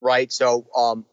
[0.00, 0.30] right?
[0.30, 1.04] So um,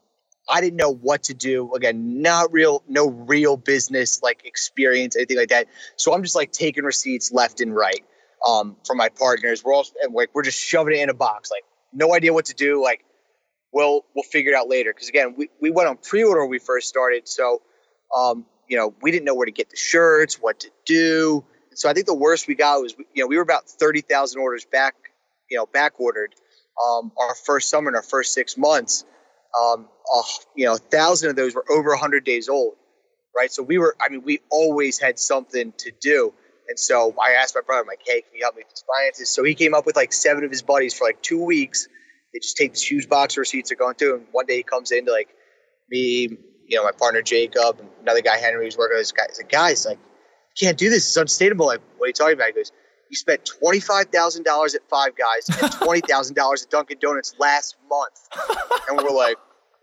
[0.48, 1.74] I didn't know what to do.
[1.74, 5.66] Again, not real, no real business like experience, anything like that.
[5.96, 8.04] So I'm just like taking receipts left and right
[8.46, 9.62] um, from my partners.
[9.64, 12.46] We're all and like we're just shoving it in a box, like no idea what
[12.46, 12.82] to do.
[12.82, 13.04] Like
[13.72, 14.92] we'll we'll figure it out later.
[14.92, 17.62] Because again, we, we went on pre-order when we first started, so
[18.16, 21.44] um, you know we didn't know where to get the shirts, what to do.
[21.78, 24.64] So I think the worst we got was, you know, we were about 30,000 orders
[24.64, 24.96] back,
[25.48, 26.34] you know, back ordered
[26.84, 29.04] um, our first summer in our first six months.
[29.58, 29.88] Um,
[30.56, 32.74] you know, a thousand of those were over 100 days old,
[33.36, 33.52] right?
[33.52, 36.34] So we were, I mean, we always had something to do.
[36.68, 38.84] And so I asked my brother, I'm like, hey, can you help me with these
[38.96, 39.30] finances?
[39.30, 41.86] So he came up with like seven of his buddies for like two weeks.
[42.34, 44.16] They just take this huge box of receipts they're going through.
[44.16, 45.28] And one day he comes in to like
[45.88, 46.28] me,
[46.66, 49.26] you know, my partner Jacob, and another guy Henry who's working with this guy.
[49.28, 49.98] He's like, guys, like,
[50.58, 51.06] can't do this.
[51.06, 51.66] It's unsustainable.
[51.66, 52.48] Like, what are you talking about?
[52.48, 52.72] He goes,
[53.10, 56.98] you spent twenty five thousand dollars at Five Guys and twenty thousand dollars at Dunkin'
[57.00, 58.28] Donuts last month,
[58.88, 59.36] and we're like,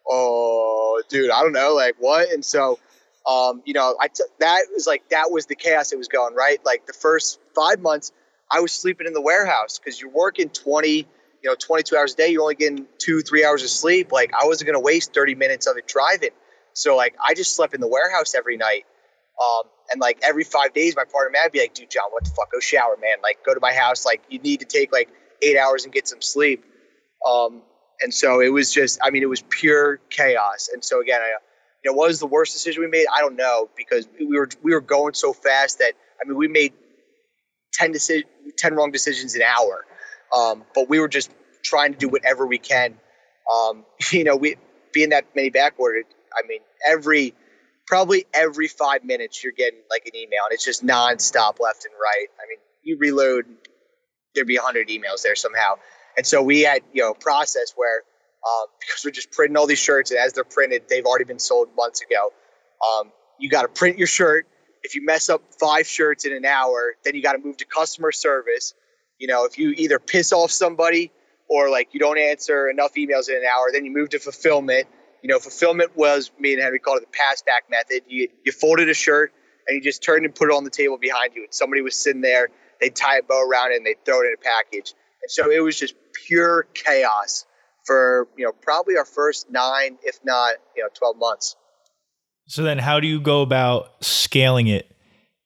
[0.07, 2.29] oh, dude, I don't know, like what?
[2.29, 2.79] And so,
[3.27, 6.35] um, you know, I t- that was like that was the chaos that was going
[6.35, 6.63] right.
[6.65, 8.11] Like the first five months,
[8.51, 11.07] I was sleeping in the warehouse because you're working twenty,
[11.41, 12.29] you know, twenty two hours a day.
[12.29, 14.11] You're only getting two, three hours of sleep.
[14.11, 16.31] Like I wasn't gonna waste thirty minutes of it driving.
[16.73, 18.85] So like I just slept in the warehouse every night.
[19.43, 22.23] Um, and like every five days, my partner Matt would be like, dude, John, what
[22.23, 22.51] the fuck?
[22.51, 23.17] Go shower, man.
[23.21, 24.05] Like, go to my house.
[24.05, 25.09] Like, you need to take like
[25.41, 26.63] eight hours and get some sleep.
[27.27, 27.61] Um,
[28.01, 30.69] and so it was just, I mean, it was pure chaos.
[30.73, 31.33] And so again, I,
[31.83, 33.05] you know, what was the worst decision we made?
[33.15, 36.47] I don't know because we were we were going so fast that I mean, we
[36.47, 36.73] made
[37.73, 39.85] ten decision, ten wrong decisions an hour.
[40.35, 41.29] Um, but we were just
[41.63, 42.95] trying to do whatever we can.
[43.53, 44.55] Um, you know, we
[44.93, 47.35] being that many back ordered, I mean, every
[47.87, 51.93] probably every five minutes you're getting like an email, and it's just nonstop left and
[51.99, 52.27] right.
[52.39, 53.45] I mean, you reload,
[54.33, 55.75] there'd be hundred emails there somehow,
[56.17, 58.03] and so we had you know process where
[58.45, 61.39] um, because we're just printing all these shirts, and as they're printed, they've already been
[61.39, 62.31] sold months ago.
[62.85, 64.47] Um, you got to print your shirt.
[64.83, 67.65] If you mess up five shirts in an hour, then you got to move to
[67.65, 68.73] customer service.
[69.17, 71.11] You know, if you either piss off somebody
[71.49, 74.87] or like you don't answer enough emails in an hour, then you move to fulfillment.
[75.25, 78.03] You know, fulfillment was me and Henry called it the pass back method.
[78.07, 79.33] You you folded a shirt
[79.67, 81.95] and you just turned and put it on the table behind you, and somebody was
[81.95, 82.49] sitting there.
[82.79, 84.93] They'd tie a bow around it and they'd throw it in a package.
[85.23, 85.95] And so it was just
[86.27, 87.47] pure chaos
[87.85, 91.55] for you know probably our first nine, if not you know twelve months.
[92.45, 94.95] So then, how do you go about scaling it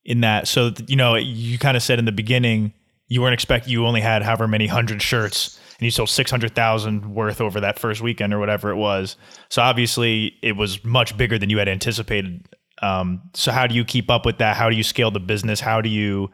[0.04, 0.50] in that?
[0.50, 2.74] So you know, you kind of said in the beginning
[3.08, 6.54] you weren't expecting you only had however many hundred shirts, and you sold six hundred
[6.54, 9.15] thousand worth over that first weekend or whatever it was.
[9.50, 12.48] So obviously, it was much bigger than you had anticipated.
[12.82, 14.56] Um, so how do you keep up with that?
[14.56, 15.60] How do you scale the business?
[15.60, 16.30] How do you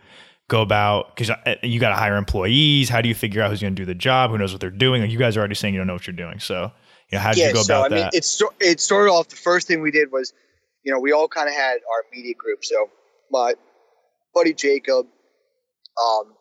[0.48, 2.90] go about because uh, you got to hire employees.
[2.90, 4.32] How do you figure out who's going to do the job?
[4.32, 5.02] Who knows what they're doing?
[5.02, 6.40] Like you guys are already saying you don't know what you're doing.
[6.40, 6.72] So,
[7.12, 8.16] you know, how did yeah, you go so, about I mean, that?
[8.16, 9.30] It's it started off.
[9.30, 10.34] The first thing we did was,
[10.84, 12.64] you know, we all kind of had our media group.
[12.64, 12.90] So
[13.32, 13.54] my
[14.34, 15.08] buddy Jacob,
[16.02, 16.34] um,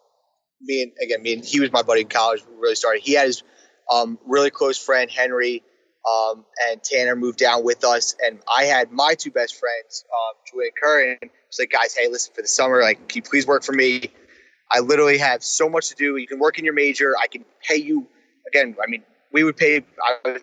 [0.65, 2.43] me and again, me and he was my buddy in college.
[2.49, 3.03] We really started.
[3.03, 3.43] He had his
[3.91, 5.63] um, really close friend Henry.
[6.07, 10.35] Um, and Tanner moved down with us, and I had my two best friends, um,
[10.47, 13.63] Julian Curran, it's like, guys, hey, listen, for the summer, like, can you please work
[13.63, 14.11] for me?
[14.73, 16.17] I literally have so much to do.
[16.17, 17.15] You can work in your major.
[17.17, 18.09] I can pay you.
[18.49, 19.85] Again, I mean, we would pay.
[20.03, 20.41] I.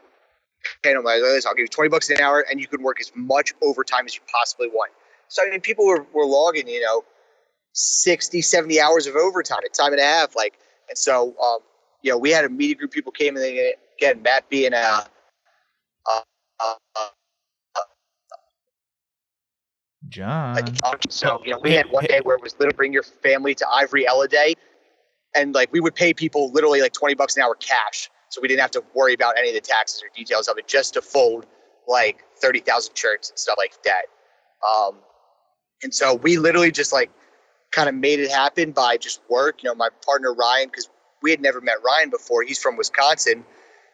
[0.85, 4.15] I'll give you twenty bucks an hour, and you can work as much overtime as
[4.15, 4.93] you possibly want.
[5.27, 7.03] So I mean, people were, were logging, you know,
[7.73, 10.35] 60, 70 hours of overtime at time and a half.
[10.35, 11.59] Like, and so, um,
[12.01, 12.91] you know, we had a media group.
[12.91, 16.21] People came and they, again, Matt being a, a,
[16.59, 17.11] a, a
[20.09, 20.55] John.
[20.55, 23.03] like uh, so you know we had one day where it was literally bring your
[23.03, 24.55] family to Ivory Ella Day,
[25.35, 28.47] and like we would pay people literally like twenty bucks an hour cash, so we
[28.47, 31.01] didn't have to worry about any of the taxes or details of it, just to
[31.01, 31.45] fold
[31.87, 34.03] like thirty thousand shirts and stuff like that.
[34.69, 34.95] Um,
[35.83, 37.09] and so we literally just like
[37.71, 39.63] kind of made it happen by just work.
[39.63, 40.89] You know, my partner Ryan, because
[41.21, 42.43] we had never met Ryan before.
[42.43, 43.45] He's from Wisconsin,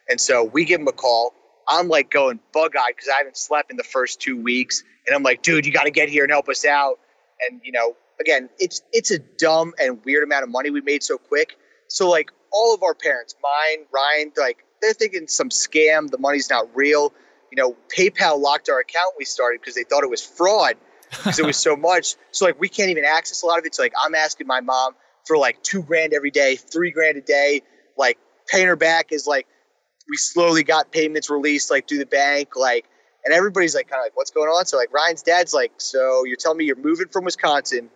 [0.09, 1.33] and so we give him a call.
[1.67, 5.15] I'm like going bug eyed because I haven't slept in the first two weeks and
[5.15, 6.99] I'm like, dude, you got to get here and help us out.
[7.47, 11.03] And you know, again, it's it's a dumb and weird amount of money we made
[11.03, 11.57] so quick.
[11.87, 16.09] So like all of our parents, mine, Ryan, like they're thinking some scam.
[16.09, 17.13] The money's not real.
[17.51, 20.75] You know, PayPal locked our account we started because they thought it was fraud
[21.09, 22.15] because it was so much.
[22.31, 23.75] So like we can't even access a lot of it.
[23.75, 27.21] So like I'm asking my mom for like two grand every day, three grand a
[27.21, 27.61] day.
[27.97, 28.17] Like
[28.47, 29.47] paying her back is like
[30.09, 32.55] we slowly got payments released like through the bank.
[32.55, 32.85] Like
[33.27, 36.23] and everybody's like kind of like what's going on so like ryan's dad's like so
[36.25, 37.89] you're telling me you're moving from wisconsin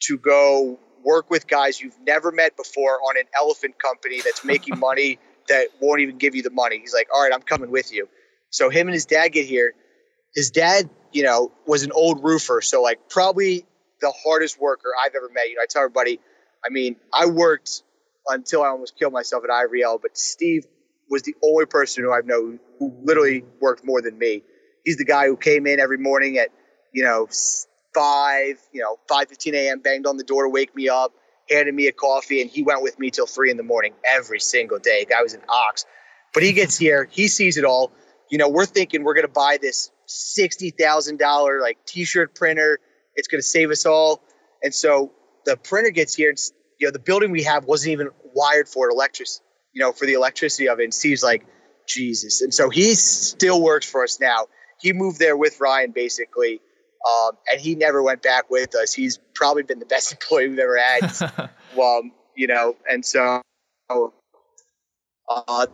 [0.00, 4.78] to go work with guys you've never met before on an elephant company that's making
[4.78, 7.92] money that won't even give you the money he's like all right i'm coming with
[7.92, 8.08] you
[8.50, 9.74] so him and his dad get here
[10.34, 13.64] his dad you know was an old roofer so like probably
[14.00, 16.20] the hardest worker i've ever met you know i tell everybody
[16.64, 17.82] i mean i worked
[18.28, 20.66] until i almost killed myself at Ivory Ella, but steve
[21.10, 24.42] was the only person who i've known who literally worked more than me
[24.84, 26.48] he's the guy who came in every morning at
[26.92, 27.28] you know
[27.96, 29.80] five you know five fifteen a.m.
[29.80, 31.12] banged on the door to wake me up,
[31.50, 34.38] handed me a coffee, and he went with me till three in the morning every
[34.38, 35.06] single day.
[35.08, 35.86] guy was an ox,
[36.34, 37.90] but he gets here, he sees it all.
[38.30, 42.78] You know, we're thinking we're gonna buy this sixty thousand dollar like T-shirt printer.
[43.14, 44.22] It's gonna save us all,
[44.62, 45.12] and so
[45.44, 46.30] the printer gets here.
[46.30, 46.38] And,
[46.78, 49.28] you know, the building we have wasn't even wired for electric,
[49.72, 50.84] you know, for the electricity of it.
[50.84, 51.46] And Steve's like,
[51.88, 52.42] Jesus.
[52.42, 54.46] And so he still works for us now
[54.78, 56.60] he moved there with Ryan basically,
[57.08, 58.92] um, and he never went back with us.
[58.92, 61.50] He's probably been the best employee we've ever had.
[61.74, 62.02] well,
[62.36, 63.40] you know, and so
[65.28, 65.66] uh,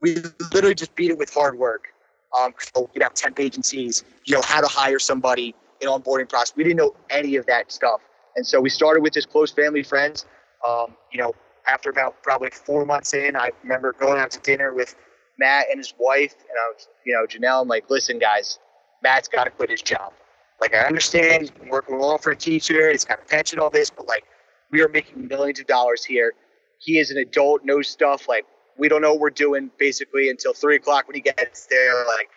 [0.00, 0.16] we
[0.52, 1.89] literally just beat it with hard work.
[2.38, 6.54] Um, you have temp agencies, you know, how to hire somebody, in onboarding process.
[6.56, 8.00] We didn't know any of that stuff,
[8.36, 10.26] and so we started with just close family friends.
[10.66, 11.32] Um, you know,
[11.66, 14.94] after about probably four months in, I remember going out to dinner with
[15.38, 17.62] Matt and his wife, and I was, you know, Janelle.
[17.62, 18.58] I'm like, listen, guys,
[19.02, 20.12] Matt's got to quit his job.
[20.60, 23.70] Like, I understand he's been working long for a teacher, he's got a pension, all
[23.70, 24.24] this, but like,
[24.70, 26.34] we are making millions of dollars here.
[26.78, 28.28] He is an adult, knows stuff.
[28.28, 28.46] Like,
[28.80, 32.04] we don't know what we're doing basically until three o'clock when he gets there.
[32.06, 32.30] Like,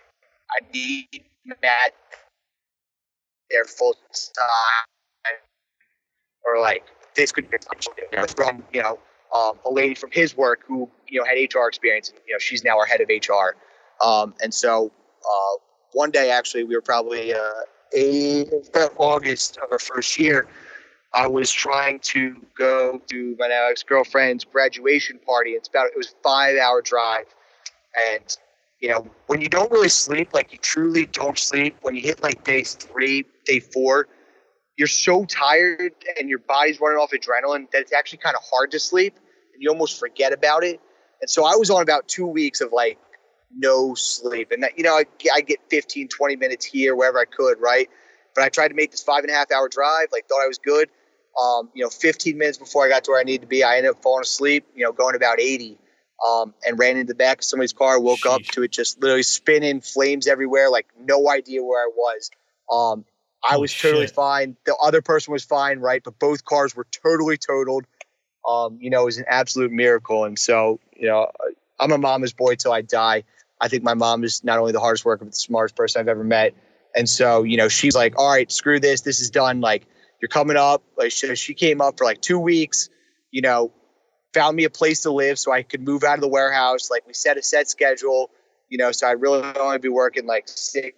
[0.51, 1.07] I need
[1.45, 1.93] Matt
[3.49, 5.37] there full time,
[6.45, 6.83] or like
[7.15, 7.57] this could be
[8.35, 8.99] from you know
[9.33, 12.39] um, a lady from his work who you know had HR experience, and you know
[12.39, 13.55] she's now our head of HR.
[14.05, 14.91] Um, and so
[15.21, 15.55] uh,
[15.93, 17.39] one day actually, we were probably uh,
[17.93, 18.49] eight,
[18.97, 20.47] August of our first year.
[21.13, 25.51] I was trying to go to my now ex girlfriend's graduation party.
[25.51, 27.25] It's about it was five hour drive,
[28.11, 28.35] and
[28.79, 31.77] you know when you don't really sleep, like you truly don't sleep.
[31.81, 34.07] When you hit like day three, day four,
[34.75, 38.71] you're so tired and your body's running off adrenaline that it's actually kind of hard
[38.71, 39.15] to sleep,
[39.53, 40.81] and you almost forget about it.
[41.21, 42.97] And so I was on about two weeks of like
[43.55, 47.25] no sleep, and that you know I, I get 15, 20 minutes here wherever I
[47.25, 47.87] could, right?
[48.33, 50.47] But I tried to make this five and a half hour drive, like thought I
[50.47, 50.89] was good
[51.41, 53.77] um, you know, 15 minutes before I got to where I needed to be, I
[53.77, 55.77] ended up falling asleep, you know, going about 80
[56.25, 58.33] um, and ran into the back of somebody's car, woke Sheesh.
[58.33, 62.31] up to it just literally spinning, flames everywhere, like no idea where I was.
[62.71, 63.05] Um,
[63.47, 64.15] I was totally shit.
[64.15, 64.55] fine.
[64.65, 66.01] The other person was fine, right?
[66.03, 67.85] But both cars were totally totaled.
[68.47, 70.23] Um, you know, it was an absolute miracle.
[70.23, 71.29] And so, you know,
[71.79, 73.23] I'm a mama's boy till I die.
[73.59, 76.07] I think my mom is not only the hardest worker, but the smartest person I've
[76.07, 76.53] ever met.
[76.95, 79.01] And so, you know, she's like, all right, screw this.
[79.01, 79.61] This is done.
[79.61, 79.85] Like,
[80.23, 80.81] you're coming up.
[80.97, 82.89] Like she, she came up for like two weeks,
[83.31, 83.73] you know,
[84.33, 86.89] found me a place to live so I could move out of the warehouse.
[86.89, 88.29] Like we set a set schedule,
[88.69, 90.97] you know, so I'd really only be working like six.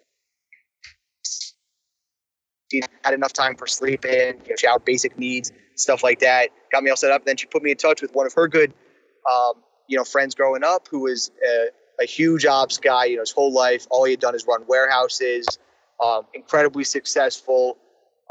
[3.03, 4.11] Had enough time for sleeping,
[4.43, 6.49] you know, shower, basic needs, stuff like that.
[6.71, 7.25] Got me all set up.
[7.25, 8.75] Then she put me in touch with one of her good,
[9.27, 9.53] um,
[9.87, 13.05] you know, friends growing up who was a, a, huge ops guy.
[13.05, 15.47] You know, his whole life, all he had done is run warehouses.
[16.03, 17.79] Um, incredibly successful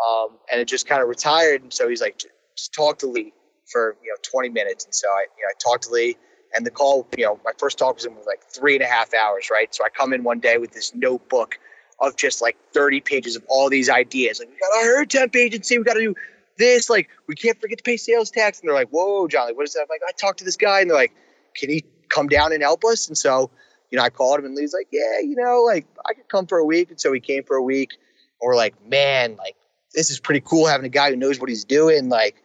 [0.02, 1.62] um, and it just kind of retired.
[1.62, 2.22] And so he's like,
[2.56, 3.32] just talk to Lee
[3.66, 4.84] for you know 20 minutes.
[4.84, 6.16] And so I, you know, I talked to Lee,
[6.54, 9.48] and the call, you know, my first talk was like three and a half hours,
[9.50, 9.74] right?
[9.74, 11.58] So I come in one day with this notebook
[12.00, 14.40] of just like 30 pages of all these ideas.
[14.40, 16.14] Like, we got our herd temp agency, we got to do
[16.58, 16.90] this.
[16.90, 18.60] Like, we can't forget to pay sales tax.
[18.60, 19.80] And they're like, whoa, Johnny, what is that?
[19.82, 21.14] I'm like, I talked to this guy, and they're like,
[21.56, 23.08] can he come down and help us?
[23.08, 23.50] And so,
[23.90, 26.46] you know, I called him, and Lee's like, yeah, you know, like I could come
[26.46, 26.90] for a week.
[26.90, 27.92] And so he came for a week.
[28.40, 29.56] And we're like, man, like
[29.94, 32.08] this is pretty cool having a guy who knows what he's doing.
[32.08, 32.42] Like,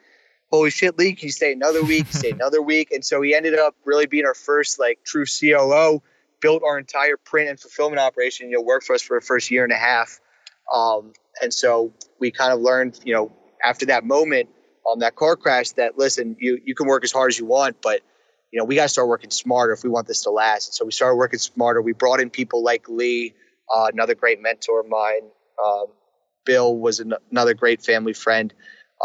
[0.51, 2.07] holy shit, Lee, can you stay another week?
[2.09, 2.91] stay another week.
[2.91, 6.01] And so he ended up really being our first like true COO,
[6.41, 9.51] built our entire print and fulfillment operation, you know, worked for us for the first
[9.51, 10.19] year and a half.
[10.73, 13.31] Um, and so we kind of learned, you know,
[13.63, 14.49] after that moment
[14.85, 17.81] on that car crash that listen, you you can work as hard as you want,
[17.81, 18.01] but
[18.51, 20.69] you know, we got to start working smarter if we want this to last.
[20.69, 21.81] And so we started working smarter.
[21.81, 23.35] We brought in people like Lee,
[23.73, 25.29] uh, another great mentor of mine,
[25.63, 25.85] um,
[26.45, 28.53] Bill was an, another great family friend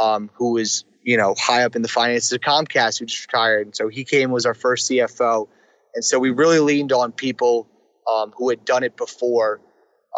[0.00, 3.66] um, who was, you know, high up in the finances of Comcast who just retired.
[3.66, 5.48] And so he came was our first CFO.
[5.94, 7.68] And so we really leaned on people
[8.10, 9.60] um, who had done it before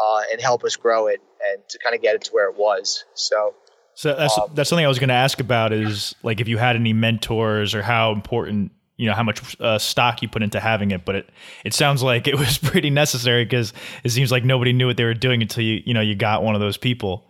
[0.00, 1.20] uh, and help us grow it
[1.52, 3.04] and to kind of get it to where it was.
[3.14, 3.54] So,
[3.94, 6.58] so that's um, that's something I was going to ask about is like if you
[6.58, 10.58] had any mentors or how important you know how much uh, stock you put into
[10.58, 11.30] having it but it
[11.64, 13.72] it sounds like it was pretty necessary because
[14.04, 16.42] it seems like nobody knew what they were doing until you you know you got
[16.42, 17.24] one of those people.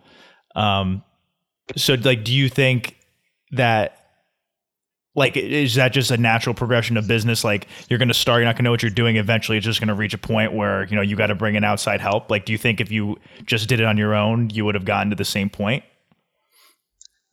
[0.55, 1.03] Um
[1.75, 2.95] so like do you think
[3.51, 3.93] that
[5.15, 7.43] like is that just a natural progression of business?
[7.43, 9.65] Like you're going to start you're not going to know what you're doing eventually it's
[9.65, 11.99] just going to reach a point where you know you got to bring in outside
[11.99, 12.31] help?
[12.31, 14.85] Like do you think if you just did it on your own you would have
[14.85, 15.83] gotten to the same point?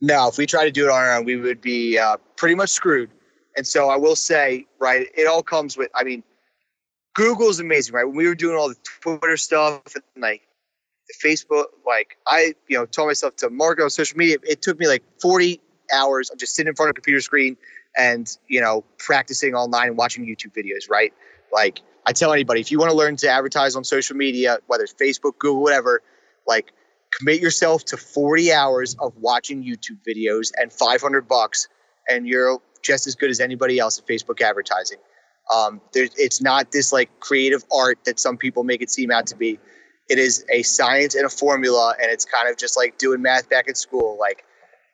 [0.01, 2.55] No if we tried to do it on our own we would be uh, pretty
[2.55, 3.09] much screwed
[3.55, 6.23] and so I will say, right, it all comes with, I mean,
[7.15, 8.03] Google is amazing, right?
[8.03, 10.41] When we were doing all the Twitter stuff and like
[11.07, 14.37] the Facebook, like I, you know, told myself to market on social media.
[14.43, 15.61] It took me like 40
[15.93, 17.55] hours of just sitting in front of a computer screen
[17.97, 21.13] and, you know, practicing online and watching YouTube videos, right?
[21.53, 24.83] Like I tell anybody, if you want to learn to advertise on social media, whether
[24.83, 26.01] it's Facebook, Google, whatever,
[26.45, 26.73] like
[27.17, 31.69] commit yourself to 40 hours of watching YouTube videos and 500 bucks
[32.09, 34.99] and you're just as good as anybody else at Facebook advertising.
[35.53, 39.35] Um, it's not this like creative art that some people make it seem out to
[39.35, 39.59] be.
[40.07, 43.49] It is a science and a formula, and it's kind of just like doing math
[43.49, 44.17] back at school.
[44.19, 44.43] Like,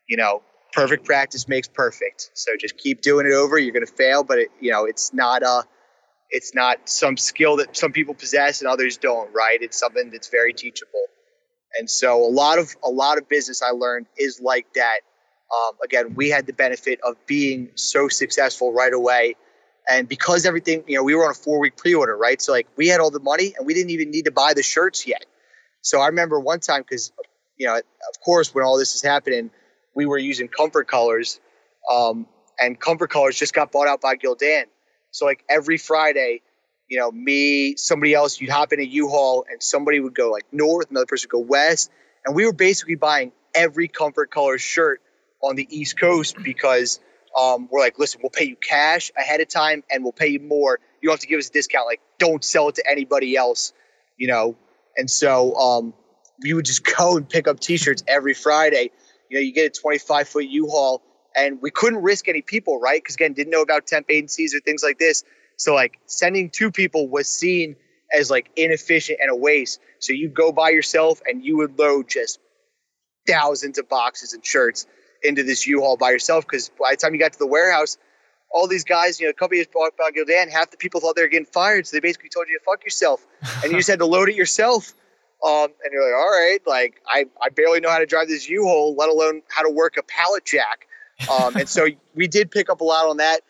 [0.08, 2.32] you know, perfect practice makes perfect.
[2.34, 3.58] So just keep doing it over.
[3.58, 5.64] You're going to fail, but it, you know, it's not a,
[6.30, 9.34] it's not some skill that some people possess and others don't.
[9.34, 9.62] Right?
[9.62, 11.06] It's something that's very teachable.
[11.78, 15.02] And so a lot of a lot of business I learned is like that
[15.54, 19.36] um, again, we had the benefit of being so successful right away.
[19.89, 22.41] And because everything, you know, we were on a four week pre order, right?
[22.41, 24.64] So, like, we had all the money and we didn't even need to buy the
[24.64, 25.26] shirts yet.
[25.82, 27.12] So, I remember one time, because,
[27.58, 29.49] you know, of course, when all this is happening,
[29.95, 31.39] we were using comfort colors.
[31.91, 32.28] Um,
[32.60, 34.66] and comfort colors just got bought out by Gildan.
[35.10, 36.41] So, like, every Friday,
[36.88, 40.45] you know, me, somebody else, you'd hop in a U-Haul and somebody would go like
[40.52, 41.89] north, another person would go west.
[42.26, 45.02] And we were basically buying every comfort color shirt
[45.42, 47.00] on the East Coast because
[47.39, 50.39] um, we're like, listen, we'll pay you cash ahead of time and we'll pay you
[50.39, 50.80] more.
[51.02, 51.88] You don't have to give us a discount.
[51.88, 53.74] Like, don't sell it to anybody else,
[54.18, 54.56] you know,
[54.98, 55.94] And so um,
[56.42, 58.92] we would just go and pick up T-shirts every Friday.
[59.30, 61.02] You know, you get a 25 foot U-Haul,
[61.36, 63.02] and we couldn't risk any people, right?
[63.02, 65.24] Because again, didn't know about temp agencies or things like this.
[65.56, 67.76] So like sending two people was seen
[68.14, 69.80] as like inefficient and a waste.
[70.00, 72.39] So you go by yourself and you would load just
[73.28, 74.88] thousands of boxes and shirts
[75.24, 77.97] into this U-Haul by yourself because by the time you got to the warehouse,
[78.51, 81.15] all these guys, you know, a couple years bought by Gildan, half the people thought
[81.15, 83.26] they were getting fired, so they basically told you to fuck yourself,
[83.63, 84.93] and you just had to load it yourself.
[85.43, 88.47] Um, and you're like, all right, like I, I barely know how to drive this
[88.47, 90.88] U-Haul, let alone how to work a pallet jack.
[91.32, 93.41] Um, and so we did pick up a lot on that.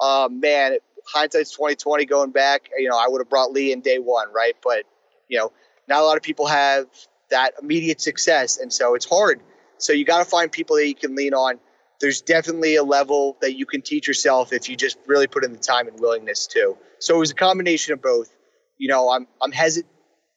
[0.00, 0.76] Um, man,
[1.06, 4.54] hindsight's 2020 going back, you know, I would have brought Lee in day one, right?
[4.62, 4.84] But,
[5.28, 5.52] you know,
[5.88, 6.86] not a lot of people have
[7.30, 8.58] that immediate success.
[8.58, 9.40] And so it's hard.
[9.80, 11.58] So you got to find people that you can lean on.
[12.00, 15.52] There's definitely a level that you can teach yourself if you just really put in
[15.52, 16.76] the time and willingness to.
[16.98, 18.34] So it was a combination of both.
[18.78, 19.92] You know, I'm I'm hesitant.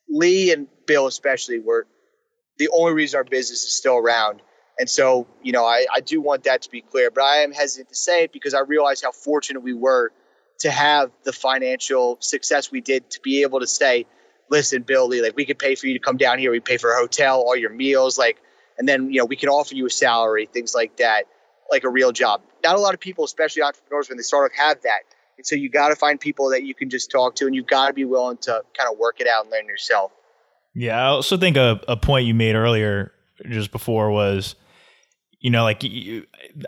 [0.09, 1.87] Lee and Bill especially were
[2.57, 4.41] the only reason our business is still around.
[4.77, 7.51] And so, you know, I, I do want that to be clear, but I am
[7.51, 10.11] hesitant to say it because I realize how fortunate we were
[10.59, 14.05] to have the financial success we did to be able to say,
[14.49, 16.51] listen, Bill Lee, like we could pay for you to come down here.
[16.51, 18.37] We pay for a hotel, all your meals, like,
[18.77, 21.23] and then, you know, we can offer you a salary, things like that,
[21.71, 22.41] like a real job.
[22.63, 25.01] Not a lot of people, especially entrepreneurs, when they start off have that.
[25.37, 27.67] And so you got to find people that you can just talk to and you've
[27.67, 30.11] got to be willing to kind of work it out and learn yourself.
[30.75, 30.99] Yeah.
[30.99, 33.11] I also think a, a point you made earlier
[33.49, 34.55] just before was,
[35.39, 35.83] you know, like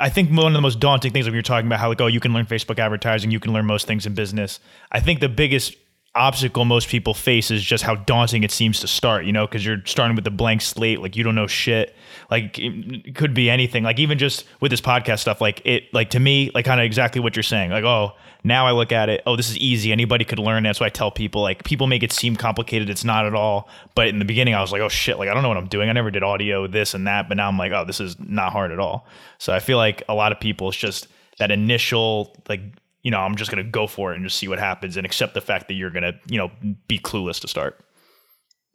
[0.02, 2.08] I think one of the most daunting things when you're talking about how like, oh,
[2.08, 4.60] you can learn Facebook advertising, you can learn most things in business.
[4.92, 5.76] I think the biggest
[6.16, 9.66] obstacle most people face is just how daunting it seems to start, you know, because
[9.66, 11.94] you're starting with a blank slate, like you don't know shit.
[12.32, 13.84] Like it could be anything.
[13.84, 16.86] Like even just with this podcast stuff, like it, like to me, like kind of
[16.86, 17.72] exactly what you're saying.
[17.72, 18.14] Like, oh,
[18.46, 19.92] now I look at it, oh, this is easy.
[19.92, 20.64] Anybody could learn.
[20.64, 22.90] That's why I tell people, like, people make it seem complicated.
[22.90, 23.68] It's not at all.
[23.94, 25.68] But in the beginning, I was like, oh shit, like I don't know what I'm
[25.68, 25.90] doing.
[25.90, 27.28] I never did audio, this and that.
[27.28, 29.06] But now I'm like, oh, this is not hard at all.
[29.38, 31.08] So I feel like a lot of people, it's just
[31.40, 32.62] that initial like
[33.06, 35.06] you know, I'm just going to go for it and just see what happens and
[35.06, 36.50] accept the fact that you're going to, you know,
[36.88, 37.80] be clueless to start.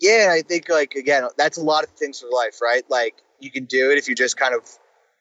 [0.00, 2.84] Yeah, I think like again, that's a lot of things for life, right?
[2.88, 4.62] Like you can do it if you just kind of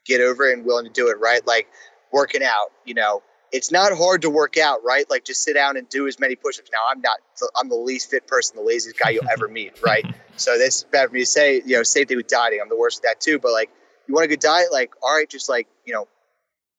[0.05, 1.45] get over it and willing to do it, right?
[1.45, 1.67] Like
[2.13, 5.09] working out, you know, it's not hard to work out, right?
[5.09, 6.69] Like just sit down and do as many push-ups.
[6.71, 7.17] Now I'm not,
[7.59, 10.05] I'm the least fit person, the laziest guy you'll ever meet, right?
[10.37, 12.59] so this is bad for me to say, you know, same thing with dieting.
[12.61, 13.39] I'm the worst at that too.
[13.39, 13.71] But like,
[14.07, 16.07] you want a good diet, like, all right, just like, you know,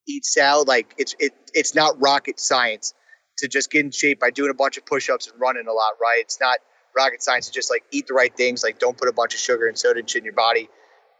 [0.06, 0.68] eat salad.
[0.68, 2.94] Like it's it it's not rocket science
[3.38, 5.94] to just get in shape by doing a bunch of push-ups and running a lot,
[6.00, 6.20] right?
[6.20, 6.58] It's not
[6.94, 9.40] rocket science to just like eat the right things, like don't put a bunch of
[9.40, 10.68] sugar and soda in your body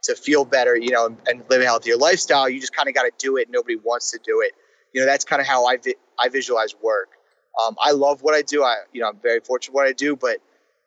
[0.02, 2.48] to feel better, you know, and, and live a healthier lifestyle.
[2.48, 3.48] You just kind of got to do it.
[3.50, 4.52] Nobody wants to do it.
[4.92, 7.10] You know, that's kind of how I vi- I visualize work.
[7.64, 8.62] Um, I love what I do.
[8.62, 10.38] I you know I'm very fortunate what I do, but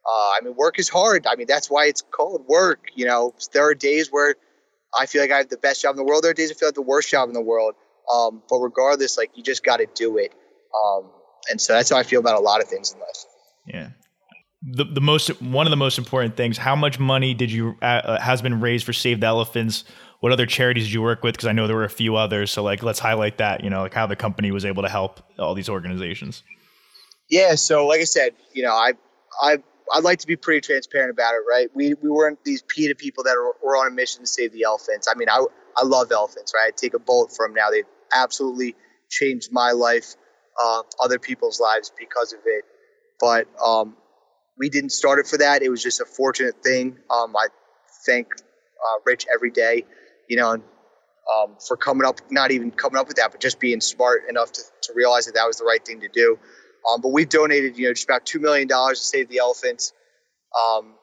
[0.05, 1.25] uh, I mean work is hard.
[1.27, 2.87] I mean that's why it's called work.
[2.95, 4.35] You know, there are days where
[4.99, 6.23] I feel like I have the best job in the world.
[6.23, 7.75] There are days I feel like the worst job in the world.
[8.13, 10.33] Um, but regardless, like you just got to do it.
[10.85, 11.09] Um,
[11.49, 13.25] and so that's how I feel about a lot of things in life.
[13.67, 13.89] Yeah.
[14.61, 16.57] The, the most one of the most important things.
[16.57, 19.83] How much money did you uh, uh has been raised for Save the Elephants?
[20.21, 21.35] What other charities did you work with?
[21.35, 22.49] Because I know there were a few others.
[22.49, 23.61] So like, let's highlight that.
[23.61, 26.43] You know, like how the company was able to help all these organizations.
[27.29, 27.55] Yeah.
[27.55, 28.93] So like I said, you know, I
[29.41, 29.57] I
[29.91, 31.69] I'd like to be pretty transparent about it, right?
[31.73, 35.07] We we weren't these PETA people that were, on a mission to save the elephants.
[35.09, 35.45] I mean, I
[35.77, 36.67] I love elephants, right?
[36.67, 37.69] I take a bullet from now.
[37.71, 38.75] They've absolutely
[39.09, 40.15] changed my life,
[40.61, 42.65] uh, other people's lives because of it.
[43.19, 43.95] But um,
[44.57, 45.61] we didn't start it for that.
[45.61, 46.97] It was just a fortunate thing.
[47.09, 47.47] Um, I
[48.05, 49.85] thank uh, Rich every day,
[50.27, 53.81] you know, um, for coming up, not even coming up with that, but just being
[53.81, 56.37] smart enough to, to realize that that was the right thing to do.
[56.91, 59.93] Um, but we've donated, you know, just about $2 million to save the elephants.
[60.61, 60.95] Um,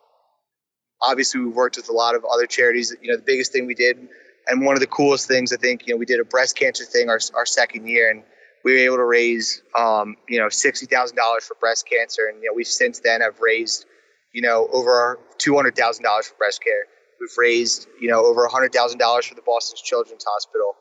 [1.03, 2.95] obviously, we've worked with a lot of other charities.
[3.03, 4.09] You know, the biggest thing we did
[4.51, 6.85] and one of the coolest things, I think, you know, we did a breast cancer
[6.85, 8.23] thing our, our second year, and
[8.65, 12.43] we were able to raise, um, you know, sixty thousand dollars for breast cancer, and
[12.43, 13.87] you know, we've since then have raised,
[14.33, 16.85] you know, over two hundred thousand dollars for breast care.
[17.21, 20.75] We've raised, you know, over hundred thousand dollars for the Boston Children's Hospital,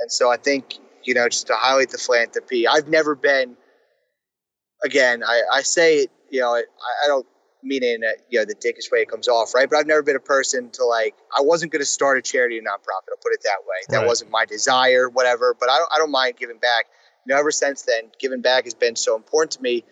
[0.00, 3.56] and so I think, you know, just to highlight the philanthropy, I've never been.
[4.84, 6.62] Again, I, I say it, you know, I,
[7.04, 7.26] I don't
[7.62, 9.68] meaning that you know the dickish way it comes off, right?
[9.68, 12.58] But I've never been a person to like I wasn't going to start a charity
[12.58, 13.10] or nonprofit.
[13.10, 13.76] I'll put it that way.
[13.88, 14.06] That right.
[14.06, 15.56] wasn't my desire, whatever.
[15.58, 16.86] But I don't I don't mind giving back.
[17.26, 19.84] You know, ever since then, giving back has been so important to me.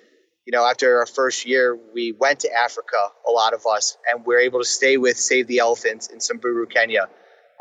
[0.47, 4.26] You know, after our first year, we went to Africa, a lot of us, and
[4.26, 7.09] we are able to stay with Save the Elephants in Samburu, Kenya.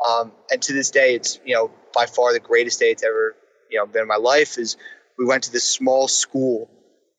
[0.08, 3.36] Um, and to this day, it's you know by far the greatest day it's ever
[3.70, 4.58] you know been in my life.
[4.58, 4.76] Is
[5.18, 6.68] we went to this small school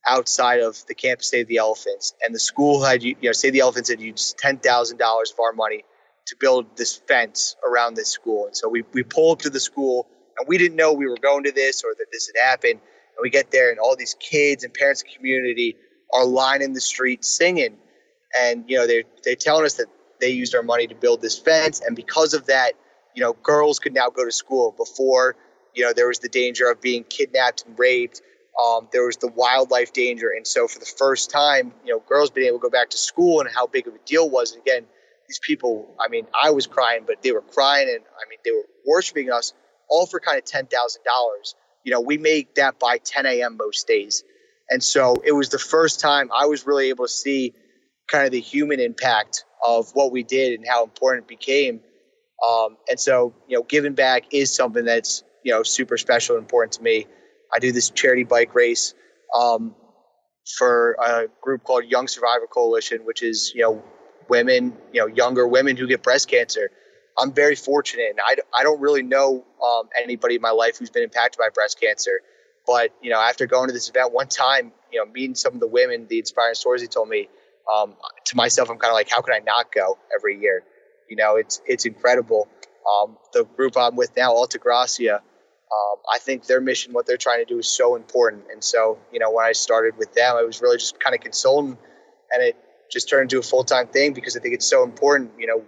[0.06, 3.60] outside of the campus Save the Elephants, and the school had you know Save the
[3.60, 5.84] Elephants had used ten thousand dollars of our money
[6.28, 9.60] to build this fence around this school, and so we we pull up to the
[9.60, 12.80] school, and we didn't know we were going to this or that this had happened,
[12.80, 15.76] and we get there, and all these kids and parents and community
[16.14, 17.78] are lining the street singing,
[18.40, 19.88] and you know they're they're telling us that
[20.20, 22.74] they used our money to build this fence, and because of that,
[23.16, 24.74] you know, girls could now go to school.
[24.78, 25.36] Before.
[25.74, 28.22] You know, there was the danger of being kidnapped and raped
[28.62, 32.30] um, there was the wildlife danger, and so for the first time, you know, girls
[32.30, 34.52] being able to go back to school and how big of a deal was.
[34.52, 34.86] And again,
[35.28, 38.52] these people, I mean, I was crying, but they were crying, and I mean, they
[38.52, 39.54] were worshiping us
[39.90, 41.56] all for kind of ten thousand dollars.
[41.84, 43.58] You know, we make that by 10 a.m.
[43.58, 44.24] most days,
[44.70, 47.54] and so it was the first time I was really able to see
[48.12, 51.82] kind of the human impact of what we did and how important it became.
[52.48, 56.44] Um, and so, you know, giving back is something that's you know super special and
[56.44, 57.08] important to me.
[57.54, 58.94] I do this charity bike race
[59.36, 59.76] um,
[60.58, 63.84] for a group called Young Survivor Coalition, which is you know
[64.30, 66.72] women, you know younger women who get breast cancer.
[67.18, 70.90] I'm very fortunate, and I, I don't really know um, anybody in my life who's
[70.90, 72.22] been impacted by breast cancer.
[72.66, 75.60] But you know, after going to this event one time, you know, meeting some of
[75.60, 77.28] the women, the inspiring stories they told me,
[77.72, 77.96] um,
[78.26, 80.64] to myself, I'm kind of like, how can I not go every year?
[81.10, 82.48] You know, it's it's incredible.
[82.90, 85.22] Um, the group I'm with now, Alta Gracia,
[85.72, 88.44] um, I think their mission, what they're trying to do, is so important.
[88.52, 91.22] And so, you know, when I started with them, I was really just kind of
[91.22, 91.78] consulting,
[92.32, 92.58] and it
[92.92, 95.32] just turned into a full time thing because I think it's so important.
[95.38, 95.64] You know,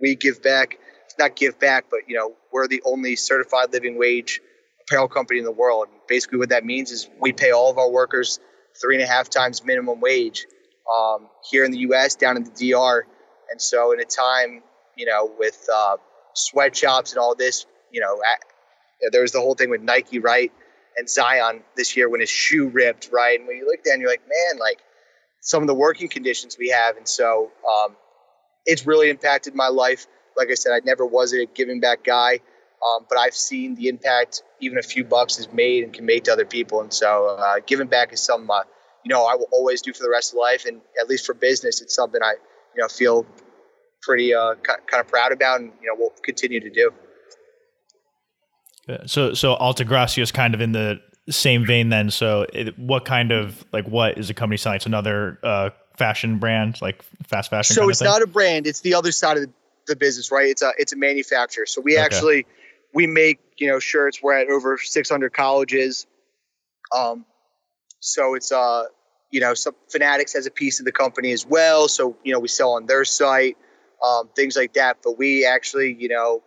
[0.00, 0.78] we give back,
[1.18, 4.40] not give back, but you know, we're the only certified living wage
[4.82, 5.88] apparel company in the world.
[5.90, 8.38] And basically, what that means is we pay all of our workers
[8.80, 10.46] three and a half times minimum wage
[10.92, 13.06] um, here in the U.S., down in the DR.
[13.50, 14.62] And so, in a time,
[14.94, 15.96] you know, with uh,
[16.34, 18.20] sweatshops and all this, you know,
[19.12, 20.52] there was the whole thing with Nike, right?
[20.96, 23.38] And Zion this year when his shoe ripped, right?
[23.38, 24.80] And when you look down, you're like, man, like
[25.40, 26.96] some of the working conditions we have.
[26.96, 27.96] And so um,
[28.66, 30.06] it's really impacted my life.
[30.36, 32.40] Like I said, I never was a giving back guy,
[32.86, 36.24] um, but I've seen the impact even a few bucks has made and can make
[36.24, 36.80] to other people.
[36.80, 38.62] And so uh, giving back is something, uh,
[39.04, 40.64] you know, I will always do for the rest of life.
[40.66, 42.34] And at least for business, it's something I,
[42.74, 43.26] you know, feel
[44.02, 46.92] pretty uh, kind of proud about and, you know, will continue to do.
[49.06, 52.10] So so Altagracia is kind of in the same vein then.
[52.10, 54.76] So it, what kind of like what is the company selling?
[54.76, 57.74] It's another uh, fashion brand, like fast fashion.
[57.74, 58.66] So it's not a brand.
[58.66, 59.50] It's the other side of the,
[59.86, 60.48] the, business, right?
[60.48, 61.66] It's a it's a manufacturer.
[61.66, 62.04] So we okay.
[62.04, 62.46] actually
[62.94, 64.22] we make you know shirts.
[64.22, 66.06] We're at over 600 colleges.
[66.96, 67.26] Um,
[68.00, 68.84] so it's uh
[69.30, 71.88] you know some Fanatics has a piece of the company as well.
[71.88, 73.56] So you know we sell on their site,
[74.02, 74.98] um, things like that.
[75.02, 76.42] But we actually you know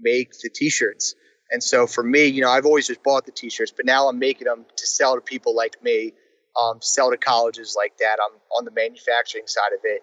[0.00, 1.14] make the t-shirts.
[1.50, 4.18] And so for me, you know, I've always just bought the t-shirts, but now I'm
[4.18, 6.12] making them to sell to people like me,
[6.60, 8.18] um, sell to colleges like that.
[8.24, 10.02] I'm on the manufacturing side of it.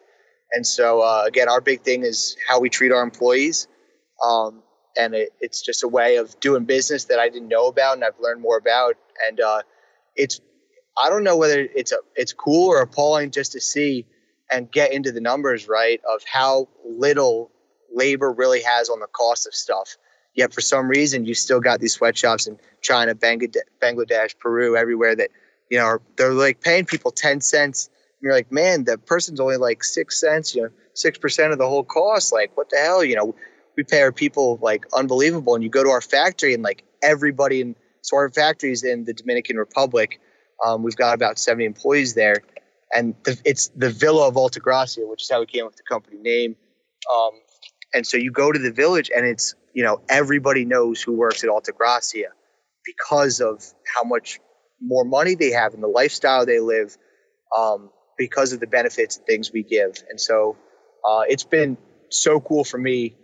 [0.51, 3.67] And so uh, again, our big thing is how we treat our employees.
[4.23, 4.61] Um,
[4.97, 8.03] and it, it's just a way of doing business that I didn't know about and
[8.03, 8.95] I've learned more about.
[9.27, 9.61] And uh,
[10.15, 10.39] it's,
[11.01, 14.05] I don't know whether it's a, it's cool or appalling just to see
[14.51, 17.49] and get into the numbers, right, of how little
[17.93, 19.95] labor really has on the cost of stuff.
[20.33, 25.29] Yet for some reason, you still got these sweatshops in China, Bangladesh, Peru, everywhere that
[25.69, 27.87] you know they're like paying people ten cents.
[27.87, 30.55] And you're like, man, the person's only like six cents.
[30.55, 32.31] You know, six percent of the whole cost.
[32.31, 33.03] Like, what the hell?
[33.03, 33.35] You know,
[33.75, 35.53] we pay our people like unbelievable.
[35.55, 39.13] And you go to our factory, and like everybody in so our factories in the
[39.13, 40.19] Dominican Republic,
[40.65, 42.41] um, we've got about 70 employees there,
[42.93, 45.83] and the, it's the Villa of Altagracia, which is how we came up with the
[45.83, 46.55] company name.
[47.13, 47.31] Um,
[47.93, 51.43] and so you go to the village, and it's you know, everybody knows who works
[51.43, 52.29] at Altagracia
[52.85, 53.63] because of
[53.95, 54.39] how much
[54.81, 56.97] more money they have and the lifestyle they live,
[57.55, 60.03] um, because of the benefits and things we give.
[60.09, 60.57] And so
[61.07, 61.77] uh, it's been
[62.09, 63.15] so cool for me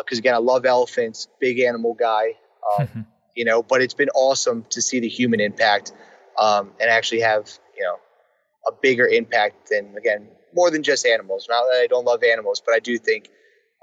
[0.00, 2.34] because, uh, again, I love elephants, big animal guy,
[2.78, 3.06] um,
[3.36, 5.92] you know, but it's been awesome to see the human impact
[6.38, 7.96] um, and actually have, you know,
[8.68, 11.46] a bigger impact than, again, more than just animals.
[11.48, 13.28] Not that I don't love animals, but I do think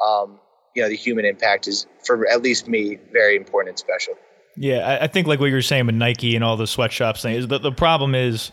[0.05, 0.39] um,
[0.75, 4.13] you know the human impact is for at least me very important and special.
[4.55, 7.35] Yeah, I, think like what you were saying with Nike and all the sweatshops thing
[7.35, 8.51] is that the problem is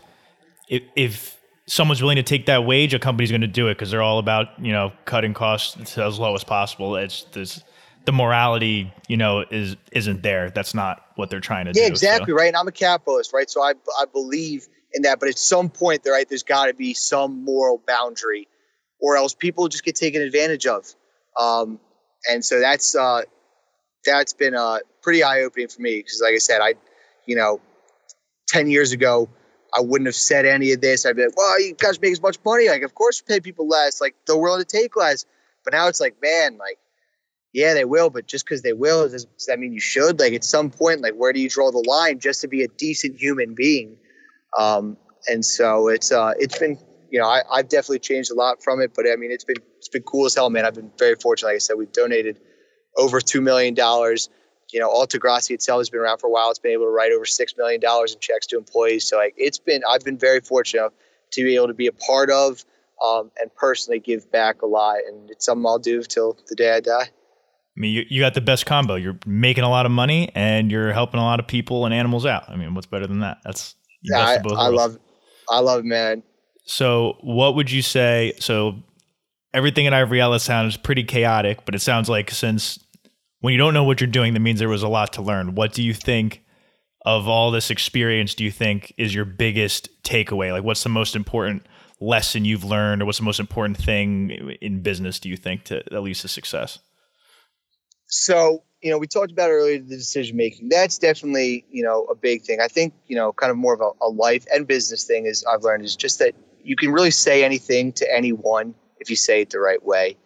[0.68, 1.36] if, if
[1.66, 4.18] someone's willing to take that wage, a company's going to do it because they're all
[4.18, 6.96] about you know cutting costs to as low as possible.
[6.96, 7.62] It's this
[8.04, 10.50] the morality you know is isn't there.
[10.50, 11.80] That's not what they're trying to yeah, do.
[11.82, 12.36] Yeah, exactly so.
[12.36, 12.48] right.
[12.48, 13.50] And I'm a capitalist, right?
[13.50, 16.74] So I I believe in that, but at some point, there right, there's got to
[16.74, 18.46] be some moral boundary,
[19.00, 20.94] or else people just get taken advantage of.
[21.38, 21.80] Um,
[22.30, 23.22] and so that's uh,
[24.04, 26.74] that's been uh, pretty eye opening for me because, like I said, I,
[27.26, 27.60] you know,
[28.48, 29.28] ten years ago,
[29.76, 31.04] I wouldn't have said any of this.
[31.04, 32.68] I'd be like, well, you guys make as much money.
[32.68, 34.00] Like, of course, pay people less.
[34.00, 35.26] Like, they're willing to take less.
[35.64, 36.78] But now it's like, man, like,
[37.52, 38.08] yeah, they will.
[38.08, 40.20] But just because they will, does, does that mean you should?
[40.20, 42.68] Like, at some point, like, where do you draw the line just to be a
[42.68, 43.96] decent human being?
[44.58, 44.96] Um,
[45.28, 46.78] and so it's uh, it's been,
[47.16, 48.92] you know, I, I've definitely changed a lot from it.
[48.94, 50.66] But I mean, it's been it's been cool as hell, man.
[50.66, 51.48] I've been very fortunate.
[51.48, 52.38] Like I said, we've donated
[52.98, 54.28] over two million dollars
[54.72, 56.50] you know, Gracia itself has been around for a while.
[56.50, 59.08] It's been able to write over six million dollars in checks to employees.
[59.08, 60.92] So like, it's been I've been very fortunate
[61.32, 62.64] to be able to be a part of
[63.02, 66.74] um, and personally give back a lot, and it's something I'll do till the day
[66.74, 67.10] I die.
[67.10, 68.96] I mean, you, you got the best combo.
[68.96, 72.24] You're making a lot of money and you're helping a lot of people and animals
[72.24, 72.48] out.
[72.48, 73.38] I mean, what's better than that?
[73.44, 74.98] That's yeah, I, I love,
[75.50, 76.22] I love, it, man.
[76.66, 78.34] So, what would you say?
[78.40, 78.82] So,
[79.54, 82.78] everything in Ivory Ella's sounds pretty chaotic, but it sounds like since
[83.40, 85.54] when you don't know what you're doing, that means there was a lot to learn.
[85.54, 86.42] What do you think
[87.04, 88.34] of all this experience?
[88.34, 90.50] Do you think is your biggest takeaway?
[90.50, 91.64] Like, what's the most important
[92.00, 95.20] lesson you've learned, or what's the most important thing in business?
[95.20, 96.80] Do you think to at least to success?
[98.08, 100.68] So, you know, we talked about earlier the decision making.
[100.68, 102.60] That's definitely, you know, a big thing.
[102.60, 105.44] I think, you know, kind of more of a, a life and business thing is
[105.44, 106.34] I've learned is just that
[106.66, 110.16] you can really say anything to anyone if you say it the right way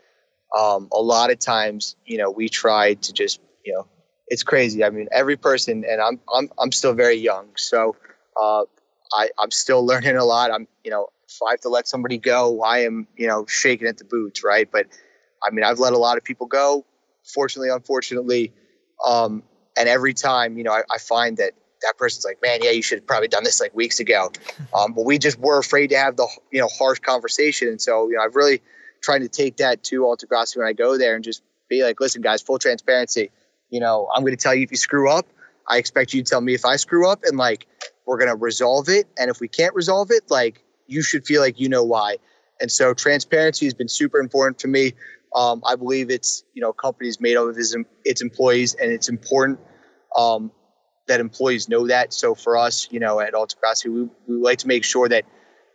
[0.57, 3.86] um, a lot of times, you know, we try to just, you know,
[4.28, 4.84] it's crazy.
[4.84, 7.97] I mean, every person, and I'm I'm I'm still very young, so
[8.41, 8.64] uh,
[9.12, 10.51] I I'm still learning a lot.
[10.51, 13.88] I'm you know, if I have to let somebody go, I am you know shaking
[13.88, 14.70] at the boots, right?
[14.70, 14.86] But
[15.43, 16.84] I mean, I've let a lot of people go,
[17.24, 18.53] fortunately, unfortunately,
[19.05, 19.43] um,
[19.76, 21.53] and every time, you know, I, I find that
[21.83, 24.31] that person's like, man, yeah, you should have probably done this like weeks ago.
[24.74, 28.09] Um, but we just were afraid to have the you know harsh conversation, and so
[28.09, 28.61] you know, I've really
[29.03, 32.01] trying to take that to Alta Gracia when I go there and just be like,
[32.01, 33.31] listen, guys, full transparency.
[33.70, 35.26] You know, I'm going to tell you if you screw up.
[35.68, 37.66] I expect you to tell me if I screw up, and like
[38.07, 39.07] we're going to resolve it.
[39.18, 42.16] And if we can't resolve it, like you should feel like you know why.
[42.61, 44.93] And so transparency has been super important to me.
[45.35, 47.74] Um, I believe it's you know companies made up of its,
[48.05, 49.61] its employees, and it's important
[50.16, 50.51] um,
[51.11, 52.12] that employees know that.
[52.12, 55.24] So for us, you know, at Alta Gracia, we, we like to make sure that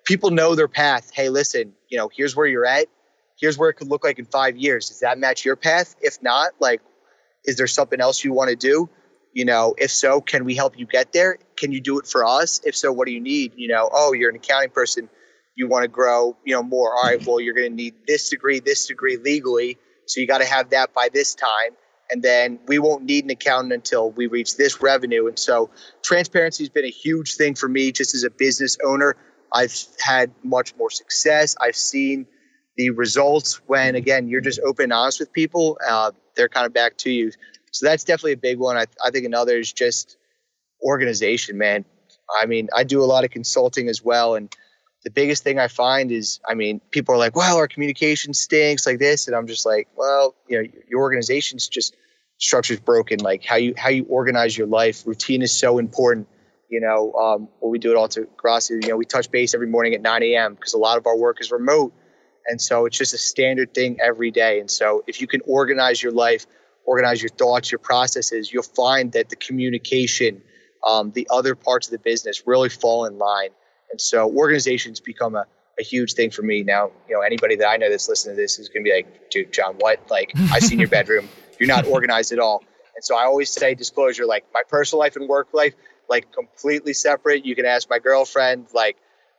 [0.03, 1.11] people know their path.
[1.13, 2.88] Hey, listen, you know, here's where you're at
[3.39, 4.89] here's where it could look like in five years.
[4.89, 5.95] Does that match your path?
[6.01, 6.81] If not, like,
[7.45, 8.89] is there something else you want to do?
[9.33, 11.38] You know, if so, can we help you get there?
[11.57, 12.61] Can you do it for us?
[12.63, 13.53] If so, what do you need?
[13.55, 15.09] You know, oh, you're an accounting person.
[15.55, 16.95] You want to grow, you know, more.
[16.95, 19.77] All right, well, you're going to need this degree, this degree legally.
[20.07, 21.75] So you got to have that by this time.
[22.12, 25.28] And then we won't need an accountant until we reach this revenue.
[25.28, 25.70] And so
[26.03, 29.16] transparency has been a huge thing for me just as a business owner.
[29.53, 31.56] I've had much more success.
[31.60, 32.28] I've seen
[32.78, 36.74] the results when again you're just open and honest with people uh, they're kind of
[36.74, 37.32] back to you
[37.72, 40.18] so that's definitely a big one I, I think another is just
[40.84, 41.86] organization man
[42.39, 44.53] i mean i do a lot of consulting as well and
[45.06, 48.86] the biggest thing i find is i mean people are like well our communication stinks
[48.86, 51.95] like this and i'm just like well you know your organization's just
[52.38, 56.28] structure's broken like how you how you organize your life routine is so important
[56.70, 59.68] you know um, what we do at Alta Gracia, you know we touch base every
[59.68, 61.93] morning at 9 a.m because a lot of our work is remote
[62.47, 64.60] and so it's just a standard thing every day.
[64.60, 66.45] And so if you can organize your life,
[66.86, 70.41] organize your thoughts, your processes, you'll find that the communication,
[70.86, 73.49] um, the other parts of the business really fall in line.
[73.95, 75.45] And so organizations become a,
[75.79, 76.91] a huge thing for me now.
[77.07, 79.31] You know, anybody that I know that's listening to this is going to be like,
[79.31, 80.01] dude, John, what?
[80.11, 81.29] Like, I've seen your bedroom.
[81.57, 82.61] You're not organized at all.
[82.93, 85.75] And so I always say disclosure, like my personal life and work life,
[86.09, 87.45] like completely separate.
[87.45, 88.97] You can ask my girlfriend, like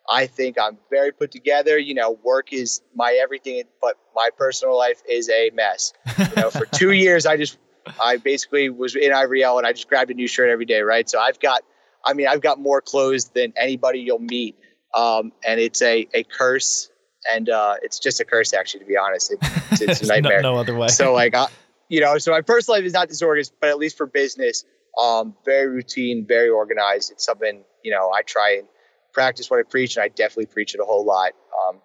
[0.08, 1.76] I think I'm very put together.
[1.76, 5.92] You know, work is my everything, but my personal life is a mess.
[6.18, 7.58] You know, for two years, I just,
[8.02, 10.80] I basically was in Ivory Ella and I just grabbed a new shirt every day,
[10.80, 11.06] right?
[11.10, 11.62] So I've got,
[12.06, 14.56] I mean, I've got more clothes than anybody you'll meet.
[14.94, 16.90] Um, and it's a, a curse.
[17.32, 19.32] And uh, it's just a curse, actually, to be honest.
[19.32, 19.38] It,
[19.72, 20.40] it's, it's a nightmare.
[20.40, 20.88] no, no, other way.
[20.88, 21.48] So, like, I,
[21.88, 24.64] you know, so my personal life is not disorganized, but at least for business,
[25.00, 27.10] um, very routine, very organized.
[27.10, 28.68] It's something, you know, I try and
[29.12, 31.32] practice what I preach, and I definitely preach it a whole lot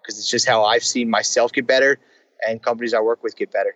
[0.02, 1.98] because um, it's just how I've seen myself get better
[2.46, 3.74] and companies I work with get better.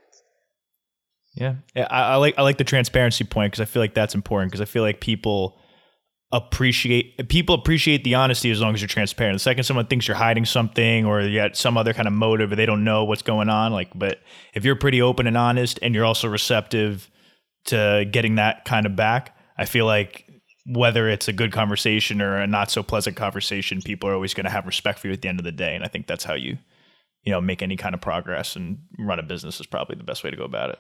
[1.34, 4.14] Yeah, yeah I, I like I like the transparency point because I feel like that's
[4.14, 5.59] important because I feel like people
[6.33, 9.37] appreciate people appreciate the honesty as long as you're transparent.
[9.37, 12.53] The second someone thinks you're hiding something or you got some other kind of motive
[12.53, 14.20] or they don't know what's going on, like but
[14.55, 17.11] if you're pretty open and honest and you're also receptive
[17.66, 20.27] to getting that kind of back, I feel like
[20.66, 24.45] whether it's a good conversation or a not so pleasant conversation, people are always going
[24.45, 25.77] to have respect for you at the end of the day.
[25.77, 26.59] And I think that's how you,
[27.22, 30.24] you know, make any kind of progress and run a business is probably the best
[30.24, 30.79] way to go about it.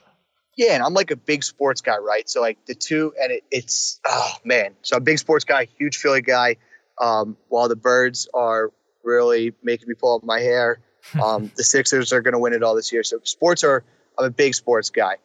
[0.56, 2.28] Yeah, and I'm like a big sports guy, right?
[2.28, 5.98] So like the two, and it, it's oh man, so a big sports guy, huge
[5.98, 6.56] Philly guy.
[6.98, 8.72] Um, while the Birds are
[9.04, 10.80] really making me pull up my hair,
[11.22, 13.04] um, the Sixers are going to win it all this year.
[13.04, 13.84] So sports are.
[14.18, 15.16] I'm a big sports guy.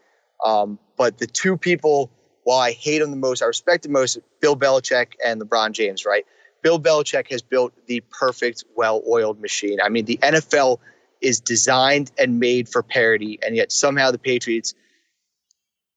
[0.43, 2.11] Um, but the two people,
[2.43, 6.05] while I hate them the most, I respect the most, Bill Belichick and LeBron James.
[6.05, 6.25] Right?
[6.61, 9.79] Bill Belichick has built the perfect, well-oiled machine.
[9.81, 10.79] I mean, the NFL
[11.21, 14.73] is designed and made for parity, and yet somehow the Patriots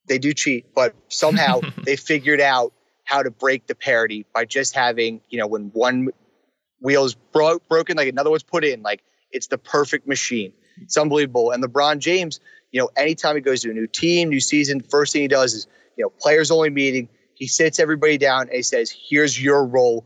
[0.08, 2.72] they do cheat, but somehow they figured out
[3.04, 6.08] how to break the parity by just having, you know, when one
[6.80, 10.52] wheel is bro- broken, like another one's put in, like it's the perfect machine.
[10.82, 11.50] It's unbelievable.
[11.50, 12.40] And LeBron James,
[12.72, 15.54] you know, anytime he goes to a new team, new season, first thing he does
[15.54, 17.08] is, you know, players only meeting.
[17.34, 20.04] He sits everybody down and he says, "Here's your role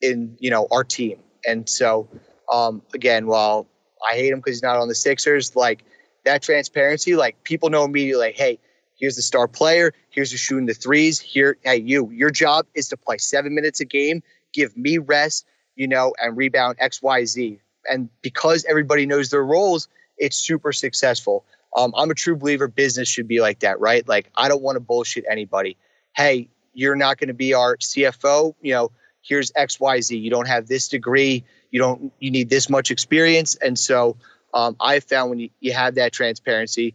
[0.00, 2.08] in, you know, our team." And so,
[2.52, 3.66] um, again, while
[4.08, 5.84] I hate him because he's not on the Sixers, like
[6.24, 8.58] that transparency, like people know immediately, like, hey,
[9.02, 9.92] Here's the star player.
[10.10, 11.18] Here's who's shooting the threes.
[11.18, 14.22] Here, hey, you, your job is to play seven minutes a game,
[14.52, 15.44] give me rest,
[15.74, 17.58] you know, and rebound X, Y, Z.
[17.90, 19.88] And because everybody knows their roles,
[20.18, 21.44] it's super successful.
[21.76, 24.06] Um, I'm a true believer business should be like that, right?
[24.06, 25.76] Like, I don't want to bullshit anybody.
[26.14, 28.54] Hey, you're not going to be our CFO.
[28.62, 30.16] You know, here's X, Y, Z.
[30.16, 31.44] You don't have this degree.
[31.72, 33.56] You don't, you need this much experience.
[33.56, 34.16] And so
[34.54, 36.94] um, I found when you, you have that transparency,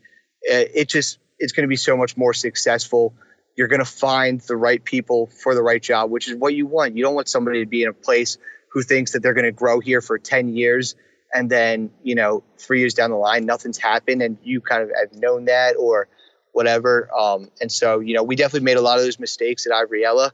[0.50, 3.14] uh, it just it's going to be so much more successful.
[3.56, 6.66] You're going to find the right people for the right job, which is what you
[6.68, 6.96] want.
[6.96, 8.38] You don't want somebody to be in a place
[8.72, 10.96] who thinks that they're going to grow here for 10 years
[11.34, 14.92] and then, you know, three years down the line, nothing's happened and you kind of
[14.98, 16.08] have known that or
[16.52, 17.10] whatever.
[17.18, 20.06] Um, and so, you know, we definitely made a lot of those mistakes at Ivory
[20.06, 20.32] Ella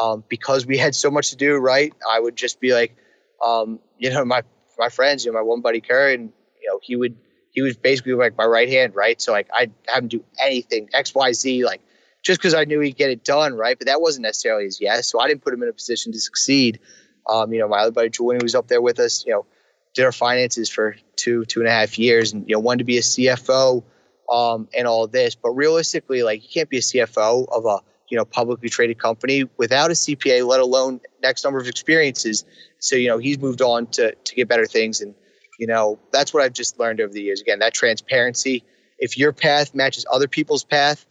[0.00, 1.92] um, because we had so much to do, right?
[2.08, 2.96] I would just be like,
[3.44, 4.42] um, you know, my,
[4.78, 7.16] my friends, you know, my one buddy Kerr, and, you know, he would
[7.56, 9.20] he was basically like my right hand, right?
[9.20, 11.80] So like I'd have him do anything X Y Z, like
[12.22, 13.78] just because I knew he'd get it done, right?
[13.78, 16.20] But that wasn't necessarily his yes, so I didn't put him in a position to
[16.20, 16.80] succeed.
[17.26, 19.24] Um, you know, my other buddy Julian was up there with us.
[19.26, 19.46] You know,
[19.94, 22.84] did our finances for two two and a half years, and you know wanted to
[22.84, 23.82] be a CFO
[24.30, 25.34] um, and all this.
[25.34, 27.80] But realistically, like you can't be a CFO of a
[28.10, 32.44] you know publicly traded company without a CPA, let alone next number of experiences.
[32.80, 35.14] So you know he's moved on to to get better things and
[35.58, 37.40] you know, that's what I've just learned over the years.
[37.40, 38.64] Again, that transparency.
[38.98, 41.06] If your path matches other people's path,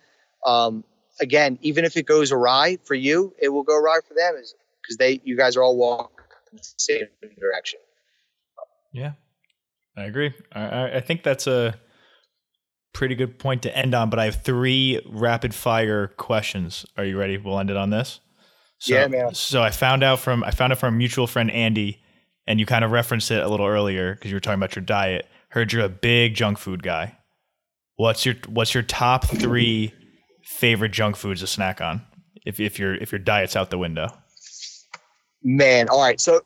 [0.45, 0.83] um,
[1.19, 4.35] again, even if it goes awry for you, it will go awry for them,
[4.81, 6.15] because they, you guys are all walking
[6.51, 7.07] the same
[7.39, 7.79] direction.
[8.93, 9.13] Yeah,
[9.97, 10.33] I agree.
[10.53, 11.75] I, I think that's a
[12.93, 14.09] pretty good point to end on.
[14.09, 16.85] But I have three rapid fire questions.
[16.97, 17.37] Are you ready?
[17.37, 18.21] We'll end it on this.
[18.77, 19.33] So, yeah, man.
[19.33, 22.01] So I found out from I found out from a mutual friend Andy
[22.47, 24.85] and you kind of referenced it a little earlier because you were talking about your
[24.85, 25.27] diet.
[25.49, 27.17] Heard you're a big junk food guy.
[27.95, 29.93] What's your What's your top three
[30.43, 32.05] favorite junk foods to snack on?
[32.45, 34.09] If if your if your diet's out the window.
[35.43, 36.19] Man, all right.
[36.19, 36.41] So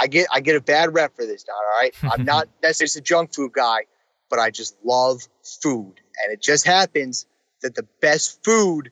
[0.00, 1.54] I get I get a bad rep for this, Don.
[1.54, 3.80] All right, I'm not necessarily a junk food guy,
[4.28, 5.22] but I just love
[5.62, 7.26] food, and it just happens
[7.62, 8.90] that the best food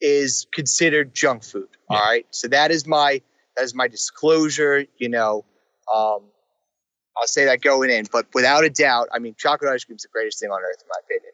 [0.00, 1.68] is considered junk food.
[1.90, 1.96] Yeah.
[1.96, 3.22] All right, so that is my
[3.56, 4.84] that is my disclosure.
[4.98, 5.44] You know,
[5.92, 6.20] um,
[7.16, 10.02] I'll say that going in, but without a doubt, I mean, chocolate ice cream is
[10.02, 11.32] the greatest thing on earth, in my opinion.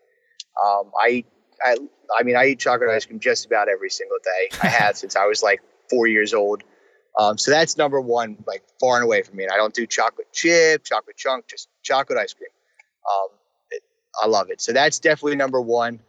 [0.64, 1.24] Um, I,
[1.64, 1.76] I,
[2.18, 4.56] I mean, I eat chocolate ice cream just about every single day.
[4.62, 6.62] I have since I was like four years old.
[7.18, 9.44] Um, so that's number one, like far and away from me.
[9.44, 12.48] And I don't do chocolate chip, chocolate chunk, just chocolate ice cream.
[13.10, 13.28] Um,
[13.70, 13.82] it,
[14.22, 14.60] I love it.
[14.60, 16.00] So that's definitely number one.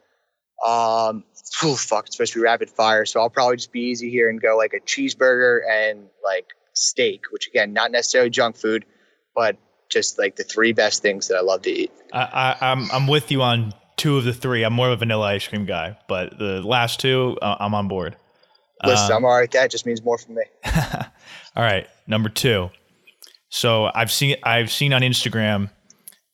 [0.65, 1.25] Um,
[1.63, 3.05] oh, fuck, it's supposed to be rapid fire.
[3.05, 7.25] So I'll probably just be easy here and go like a cheeseburger and like steak,
[7.31, 8.85] which again, not necessarily junk food,
[9.35, 9.57] but
[9.89, 11.91] just like the three best things that I love to eat.
[12.11, 14.63] I, I, am I'm, I'm with you on two of the three.
[14.63, 17.87] I'm more of a vanilla ice cream guy, but the last two, uh, I'm on
[17.87, 18.15] board.
[18.85, 19.51] Listen, um, I'm all right.
[19.51, 20.43] That just means more for me.
[20.75, 22.69] all right, number two.
[23.49, 25.69] So I've seen I've seen on Instagram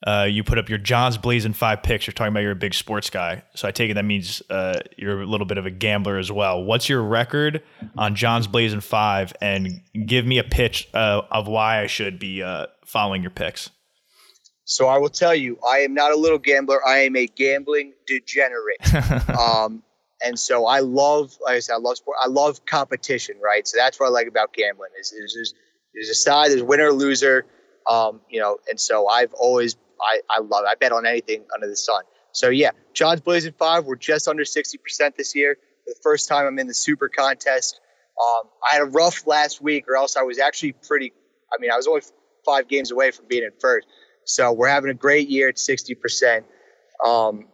[0.06, 2.08] uh, you put up your John's Blazing Five picks.
[2.08, 4.80] You're talking about you're a big sports guy, so I take it that means uh,
[4.98, 6.64] you're a little bit of a gambler as well.
[6.64, 7.64] What's your record
[7.98, 12.42] on John's Blazing Five, and give me a pitch uh, of why I should be
[12.42, 13.70] uh, following your picks.
[14.64, 16.86] So I will tell you, I am not a little gambler.
[16.86, 19.30] I am a gambling degenerate.
[19.38, 19.82] um,
[20.24, 22.18] and so I love, like I said, I love sport.
[22.22, 23.68] I love competition, right?
[23.68, 25.56] So that's what I like about gambling is there's,
[25.94, 27.48] there's a side, there's winner, loser.
[27.90, 30.68] Um, you know, and so I've always I, I love it.
[30.68, 32.04] I bet on anything under the sun.
[32.32, 33.86] So yeah, John's Blazing Five.
[33.86, 35.58] We're just under sixty percent this year.
[35.86, 37.80] For the first time, I'm in the Super Contest.
[38.22, 41.14] Um, I had a rough last week, or else I was actually pretty.
[41.52, 42.02] I mean, I was only
[42.46, 43.88] five games away from being in first.
[44.26, 46.46] So we're having a great year at sixty percent.
[47.06, 47.48] Um,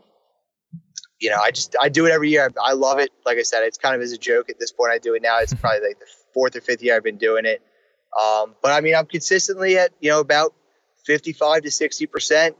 [1.20, 2.52] you know, I just I do it every year.
[2.62, 3.12] I, I, love it.
[3.26, 4.92] Like I said, it's kind of as a joke at this point.
[4.92, 5.40] I do it now.
[5.40, 7.62] It's probably like the, fourth or fifth year I've been doing it.
[8.22, 10.54] Um, but I mean, I'm consistently at you know about
[11.06, 12.56] 55 to 60 percent.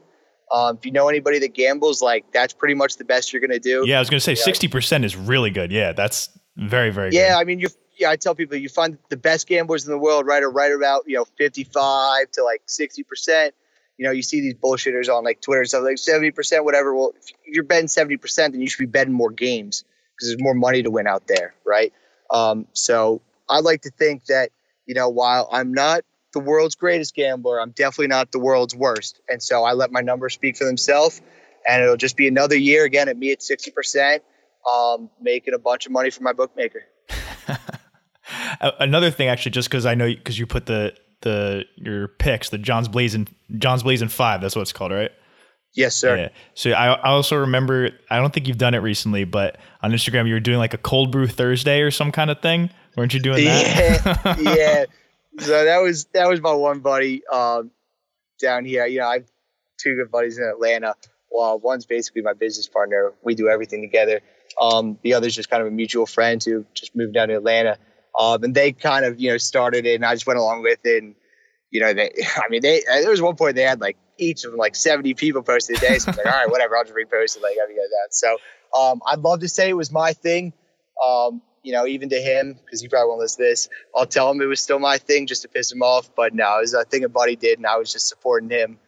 [0.50, 3.58] Um, if you know anybody that gambles, like that's pretty much the best you're gonna
[3.58, 3.84] do.
[3.86, 5.72] Yeah, I was gonna say sixty percent is really good.
[5.72, 7.40] Yeah, that's very very yeah, good.
[7.40, 7.68] I mean, you
[7.98, 10.72] yeah, I tell people you find the best gamblers in the world right are right
[10.72, 13.54] about you know 55 to like 60 percent.
[13.98, 16.94] You know, you see these bullshitters on like Twitter and stuff like 70 percent, whatever.
[16.94, 19.84] Well, if you're betting 70 percent, then you should be betting more games
[20.14, 21.92] because there's more money to win out there, right?
[22.30, 24.50] Um, so I like to think that
[24.86, 26.02] you know, while I'm not
[26.36, 29.22] the world's greatest gambler, I'm definitely not the world's worst.
[29.26, 31.22] And so I let my numbers speak for themselves.
[31.66, 34.20] And it'll just be another year again at me at 60%,
[34.70, 36.82] um, making a bunch of money for my bookmaker.
[38.60, 42.58] Another thing, actually, just because I know because you put the the your picks, the
[42.58, 44.42] John's Blazing John's Blazing Five.
[44.42, 45.10] That's what it's called, right?
[45.74, 46.16] Yes, sir.
[46.16, 46.28] Yeah.
[46.54, 47.90] So I, I also remember.
[48.10, 50.78] I don't think you've done it recently, but on Instagram you were doing like a
[50.78, 52.70] cold brew Thursday or some kind of thing.
[52.96, 54.36] Weren't you doing that?
[54.38, 54.54] Yeah.
[54.56, 54.84] yeah.
[55.38, 57.70] So that was that was my one buddy um,
[58.40, 58.86] down here.
[58.86, 59.26] You know, I have
[59.78, 60.94] two good buddies in Atlanta.
[61.30, 63.12] Well, one's basically my business partner.
[63.22, 64.20] We do everything together.
[64.60, 67.78] Um, the other's just kind of a mutual friend who just moved down to Atlanta.
[68.18, 70.78] Um, and they kind of, you know, started it and I just went along with
[70.84, 71.02] it.
[71.02, 71.14] And,
[71.70, 74.52] you know, they, I mean, they, there was one point they had like each of
[74.52, 75.98] them, like 70 people posted a day.
[75.98, 77.42] So I was like, all right, whatever, I'll just repost it.
[77.42, 78.14] Like, I'll get that.
[78.14, 78.38] So,
[78.78, 80.52] um, I'd love to say it was my thing.
[81.06, 84.30] Um, you know, even to him, because he probably won't listen to this, I'll tell
[84.30, 86.08] him it was still my thing just to piss him off.
[86.14, 88.78] But no, it was a thing a buddy did, and I was just supporting him.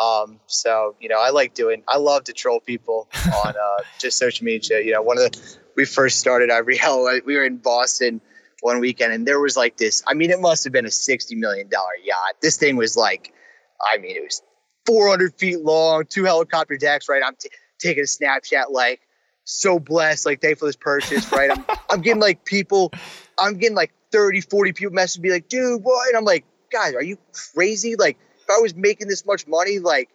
[0.00, 1.82] Um, so you know, I like doing.
[1.88, 3.08] I love to troll people
[3.44, 4.80] on uh, just social media.
[4.80, 8.20] You know, one of the we first started IRL, we were in Boston
[8.60, 10.04] one weekend, and there was like this.
[10.06, 12.36] I mean, it must have been a sixty million dollar yacht.
[12.40, 13.34] This thing was like,
[13.92, 14.42] I mean, it was
[14.86, 17.08] four hundred feet long, two helicopter decks.
[17.08, 17.50] Right, I'm t-
[17.80, 19.00] taking a Snapchat like
[19.44, 21.50] so blessed, like thankful for this purchase, right?
[21.50, 22.92] I'm, I'm getting like people,
[23.38, 26.08] I'm getting like 30, 40 people message me like, dude, what?
[26.08, 27.18] And I'm like, guys, are you
[27.54, 27.96] crazy?
[27.96, 30.08] Like, if I was making this much money, like,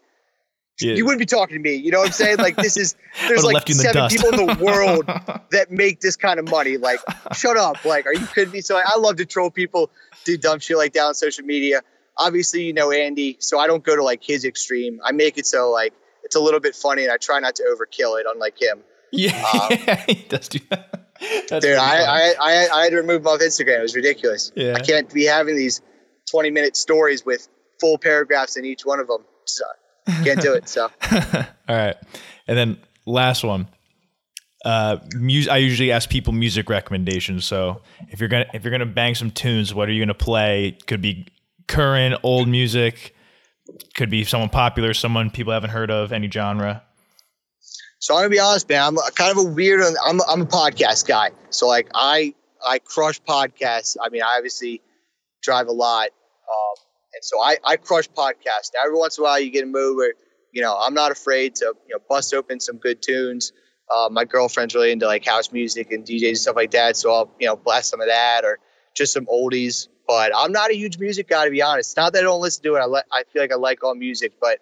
[0.79, 0.93] yeah.
[0.93, 1.75] you wouldn't be talking to me.
[1.75, 2.37] You know what I'm saying?
[2.37, 2.95] Like, this is,
[3.27, 5.05] there's like seven the people in the world
[5.51, 6.77] that make this kind of money.
[6.77, 6.99] Like,
[7.33, 7.83] shut up.
[7.83, 8.61] Like, are you kidding me?
[8.61, 9.89] So I, I love to troll people,
[10.23, 11.81] do dumb shit like that on social media.
[12.17, 14.99] Obviously, you know Andy, so I don't go to like his extreme.
[15.03, 17.63] I make it so like it's a little bit funny and I try not to
[17.63, 18.79] overkill it, unlike him.
[19.11, 21.07] Yeah, um, he does do that.
[21.49, 23.79] That's dude, I, I, I, I had to remove him off Instagram.
[23.79, 24.51] It was ridiculous.
[24.55, 24.73] Yeah.
[24.75, 25.81] I can't be having these
[26.29, 27.47] 20 minute stories with
[27.79, 29.25] full paragraphs in each one of them.
[29.45, 29.63] So
[30.23, 30.69] can't do it.
[30.69, 30.89] So.
[31.11, 31.95] All right.
[32.47, 33.67] And then last one.
[34.65, 35.51] Uh, music.
[35.51, 37.45] I usually ask people music recommendations.
[37.45, 40.77] So if you're gonna if you're gonna bang some tunes, what are you gonna play?
[40.87, 41.27] Could be
[41.67, 43.15] current, old music.
[43.95, 46.83] Could be someone popular, someone people haven't heard of, any genre.
[47.99, 48.81] So I'm gonna be honest, man.
[48.83, 49.81] I'm kind of a weird.
[50.05, 51.31] I'm I'm a podcast guy.
[51.49, 52.33] So like I
[52.65, 53.97] I crush podcasts.
[54.01, 54.81] I mean, I obviously
[55.41, 56.09] drive a lot,
[56.47, 56.75] um,
[57.13, 58.71] and so I I crush podcasts.
[58.75, 60.13] Now, every once in a while, you get a mood where
[60.51, 63.51] you know I'm not afraid to you know bust open some good tunes.
[63.95, 67.11] Uh, my girlfriend's really into like house music and DJs and stuff like that, so
[67.11, 68.59] I'll you know blast some of that or
[68.93, 69.87] just some oldies.
[70.07, 71.97] But I'm not a huge music guy to be honest.
[71.97, 72.79] Not that I don't listen to it.
[72.79, 74.59] I le- I feel like I like all music, but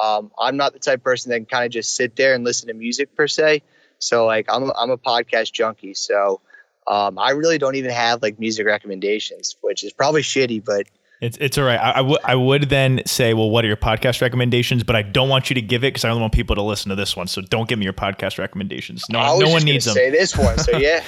[0.00, 2.44] um, I'm not the type of person that can kind of just sit there and
[2.44, 3.62] listen to music per se.
[3.98, 5.94] So like I'm a, I'm a podcast junkie.
[5.94, 6.40] So
[6.86, 10.86] um, I really don't even have like music recommendations, which is probably shitty, but
[11.20, 11.78] it's it's all right.
[11.78, 14.82] I, I would I would then say, well, what are your podcast recommendations?
[14.82, 16.88] But I don't want you to give it because I only want people to listen
[16.88, 17.28] to this one.
[17.28, 19.04] So don't give me your podcast recommendations.
[19.08, 19.94] No, no one needs them.
[19.94, 20.58] Say this one.
[20.58, 21.04] So yeah,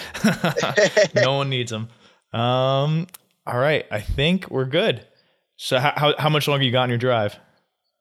[1.16, 1.88] no one needs them.
[2.32, 3.08] Um.
[3.44, 3.86] All right.
[3.90, 5.04] I think we're good.
[5.56, 7.36] So how how, how much longer you got on your drive?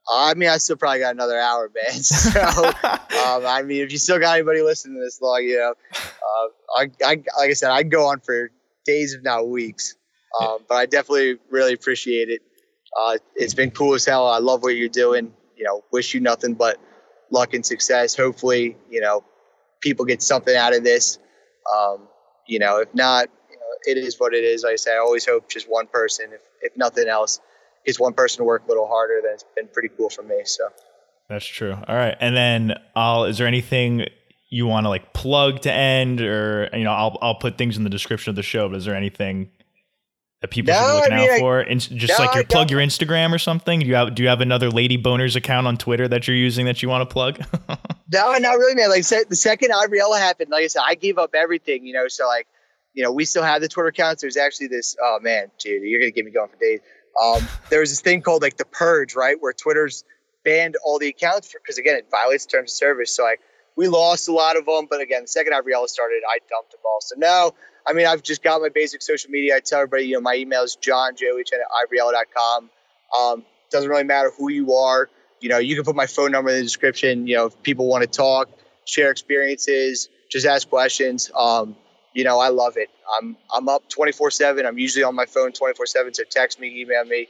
[0.10, 2.02] I mean, I still probably got another hour, man.
[2.04, 5.74] So, um, I mean, if you still got anybody listening to this long, you know,
[5.94, 6.48] uh,
[6.78, 8.52] I, I, like I said, I'd go on for
[8.86, 9.96] days, if not weeks.
[10.40, 12.42] Um, but I definitely really appreciate it.
[13.00, 14.28] Uh, it's been cool as hell.
[14.28, 15.34] I love what you're doing.
[15.56, 16.78] You know, wish you nothing but
[17.32, 18.16] luck and success.
[18.16, 19.24] Hopefully, you know,
[19.82, 21.20] people get something out of this.
[21.76, 22.08] Um,
[22.48, 24.64] you know, if not, you know, it is what it is.
[24.64, 27.40] Like I say, I always hope just one person, if, if nothing else,
[27.86, 30.42] gets one person to work a little harder, that's been pretty cool for me.
[30.46, 30.64] So
[31.30, 31.74] that's true.
[31.74, 33.26] All right, and then I'll.
[33.26, 34.06] Is there anything
[34.54, 37.84] you want to like plug to end, or you know, I'll I'll put things in
[37.84, 38.70] the description of the show.
[38.70, 39.50] But is there anything
[40.42, 41.60] that people no, should be looking I mean, out for?
[41.62, 43.80] And just no, like your plug your Instagram or something.
[43.80, 46.68] Do you have do you have another Lady Boners account on Twitter that you're using
[46.68, 47.40] that you want to plug?
[48.12, 48.90] no, not really, man.
[48.90, 51.88] Like the second Ivory Ella happened, like I said, I gave up everything.
[51.88, 52.48] You know, so like
[52.94, 54.22] you know, we still have the Twitter accounts.
[54.22, 54.96] There's actually this.
[55.02, 56.80] Oh man, dude, you're gonna get me going for days.
[57.22, 60.04] Um, there was this thing called like the purge, right, where Twitter's
[60.44, 63.16] banned all the accounts because again it violates terms of service.
[63.16, 63.40] So like
[63.76, 66.72] we lost a lot of them, but again, the second Ivory Ella started, I dumped
[66.72, 67.00] them all.
[67.02, 67.54] So now
[67.86, 69.58] I mean, I've just got my basic social media.
[69.58, 73.20] I tell everybody, you know, my email is john, J-O-H-N at.
[73.20, 75.10] Um, doesn't really matter who you are.
[75.42, 77.28] You know, you can put my phone number in the description.
[77.28, 78.50] You know, if people want to talk,
[78.86, 81.30] share experiences, just ask questions.
[81.36, 81.76] Um,
[82.14, 82.90] you know, I love it.
[83.18, 84.66] I'm I'm up 24 seven.
[84.66, 86.14] I'm usually on my phone 24 seven.
[86.14, 87.28] So text me, email me.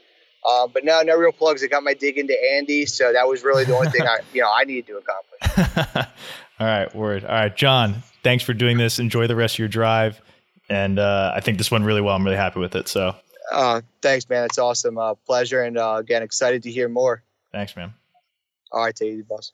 [0.50, 1.64] Um, but no, no real plugs.
[1.64, 4.42] I got my dig into Andy, so that was really the only thing I, you
[4.42, 6.08] know, I needed to accomplish.
[6.60, 7.24] All right, word.
[7.24, 8.04] All right, John.
[8.24, 9.00] Thanks for doing this.
[9.00, 10.22] Enjoy the rest of your drive,
[10.70, 12.16] and uh, I think this went really well.
[12.16, 12.88] I'm really happy with it.
[12.88, 13.16] So,
[13.52, 14.46] uh, thanks, man.
[14.46, 14.98] It's awesome.
[14.98, 17.24] Uh, pleasure, and uh, again, excited to hear more.
[17.52, 17.94] Thanks, man.
[18.72, 19.52] All right, take it easy, boss.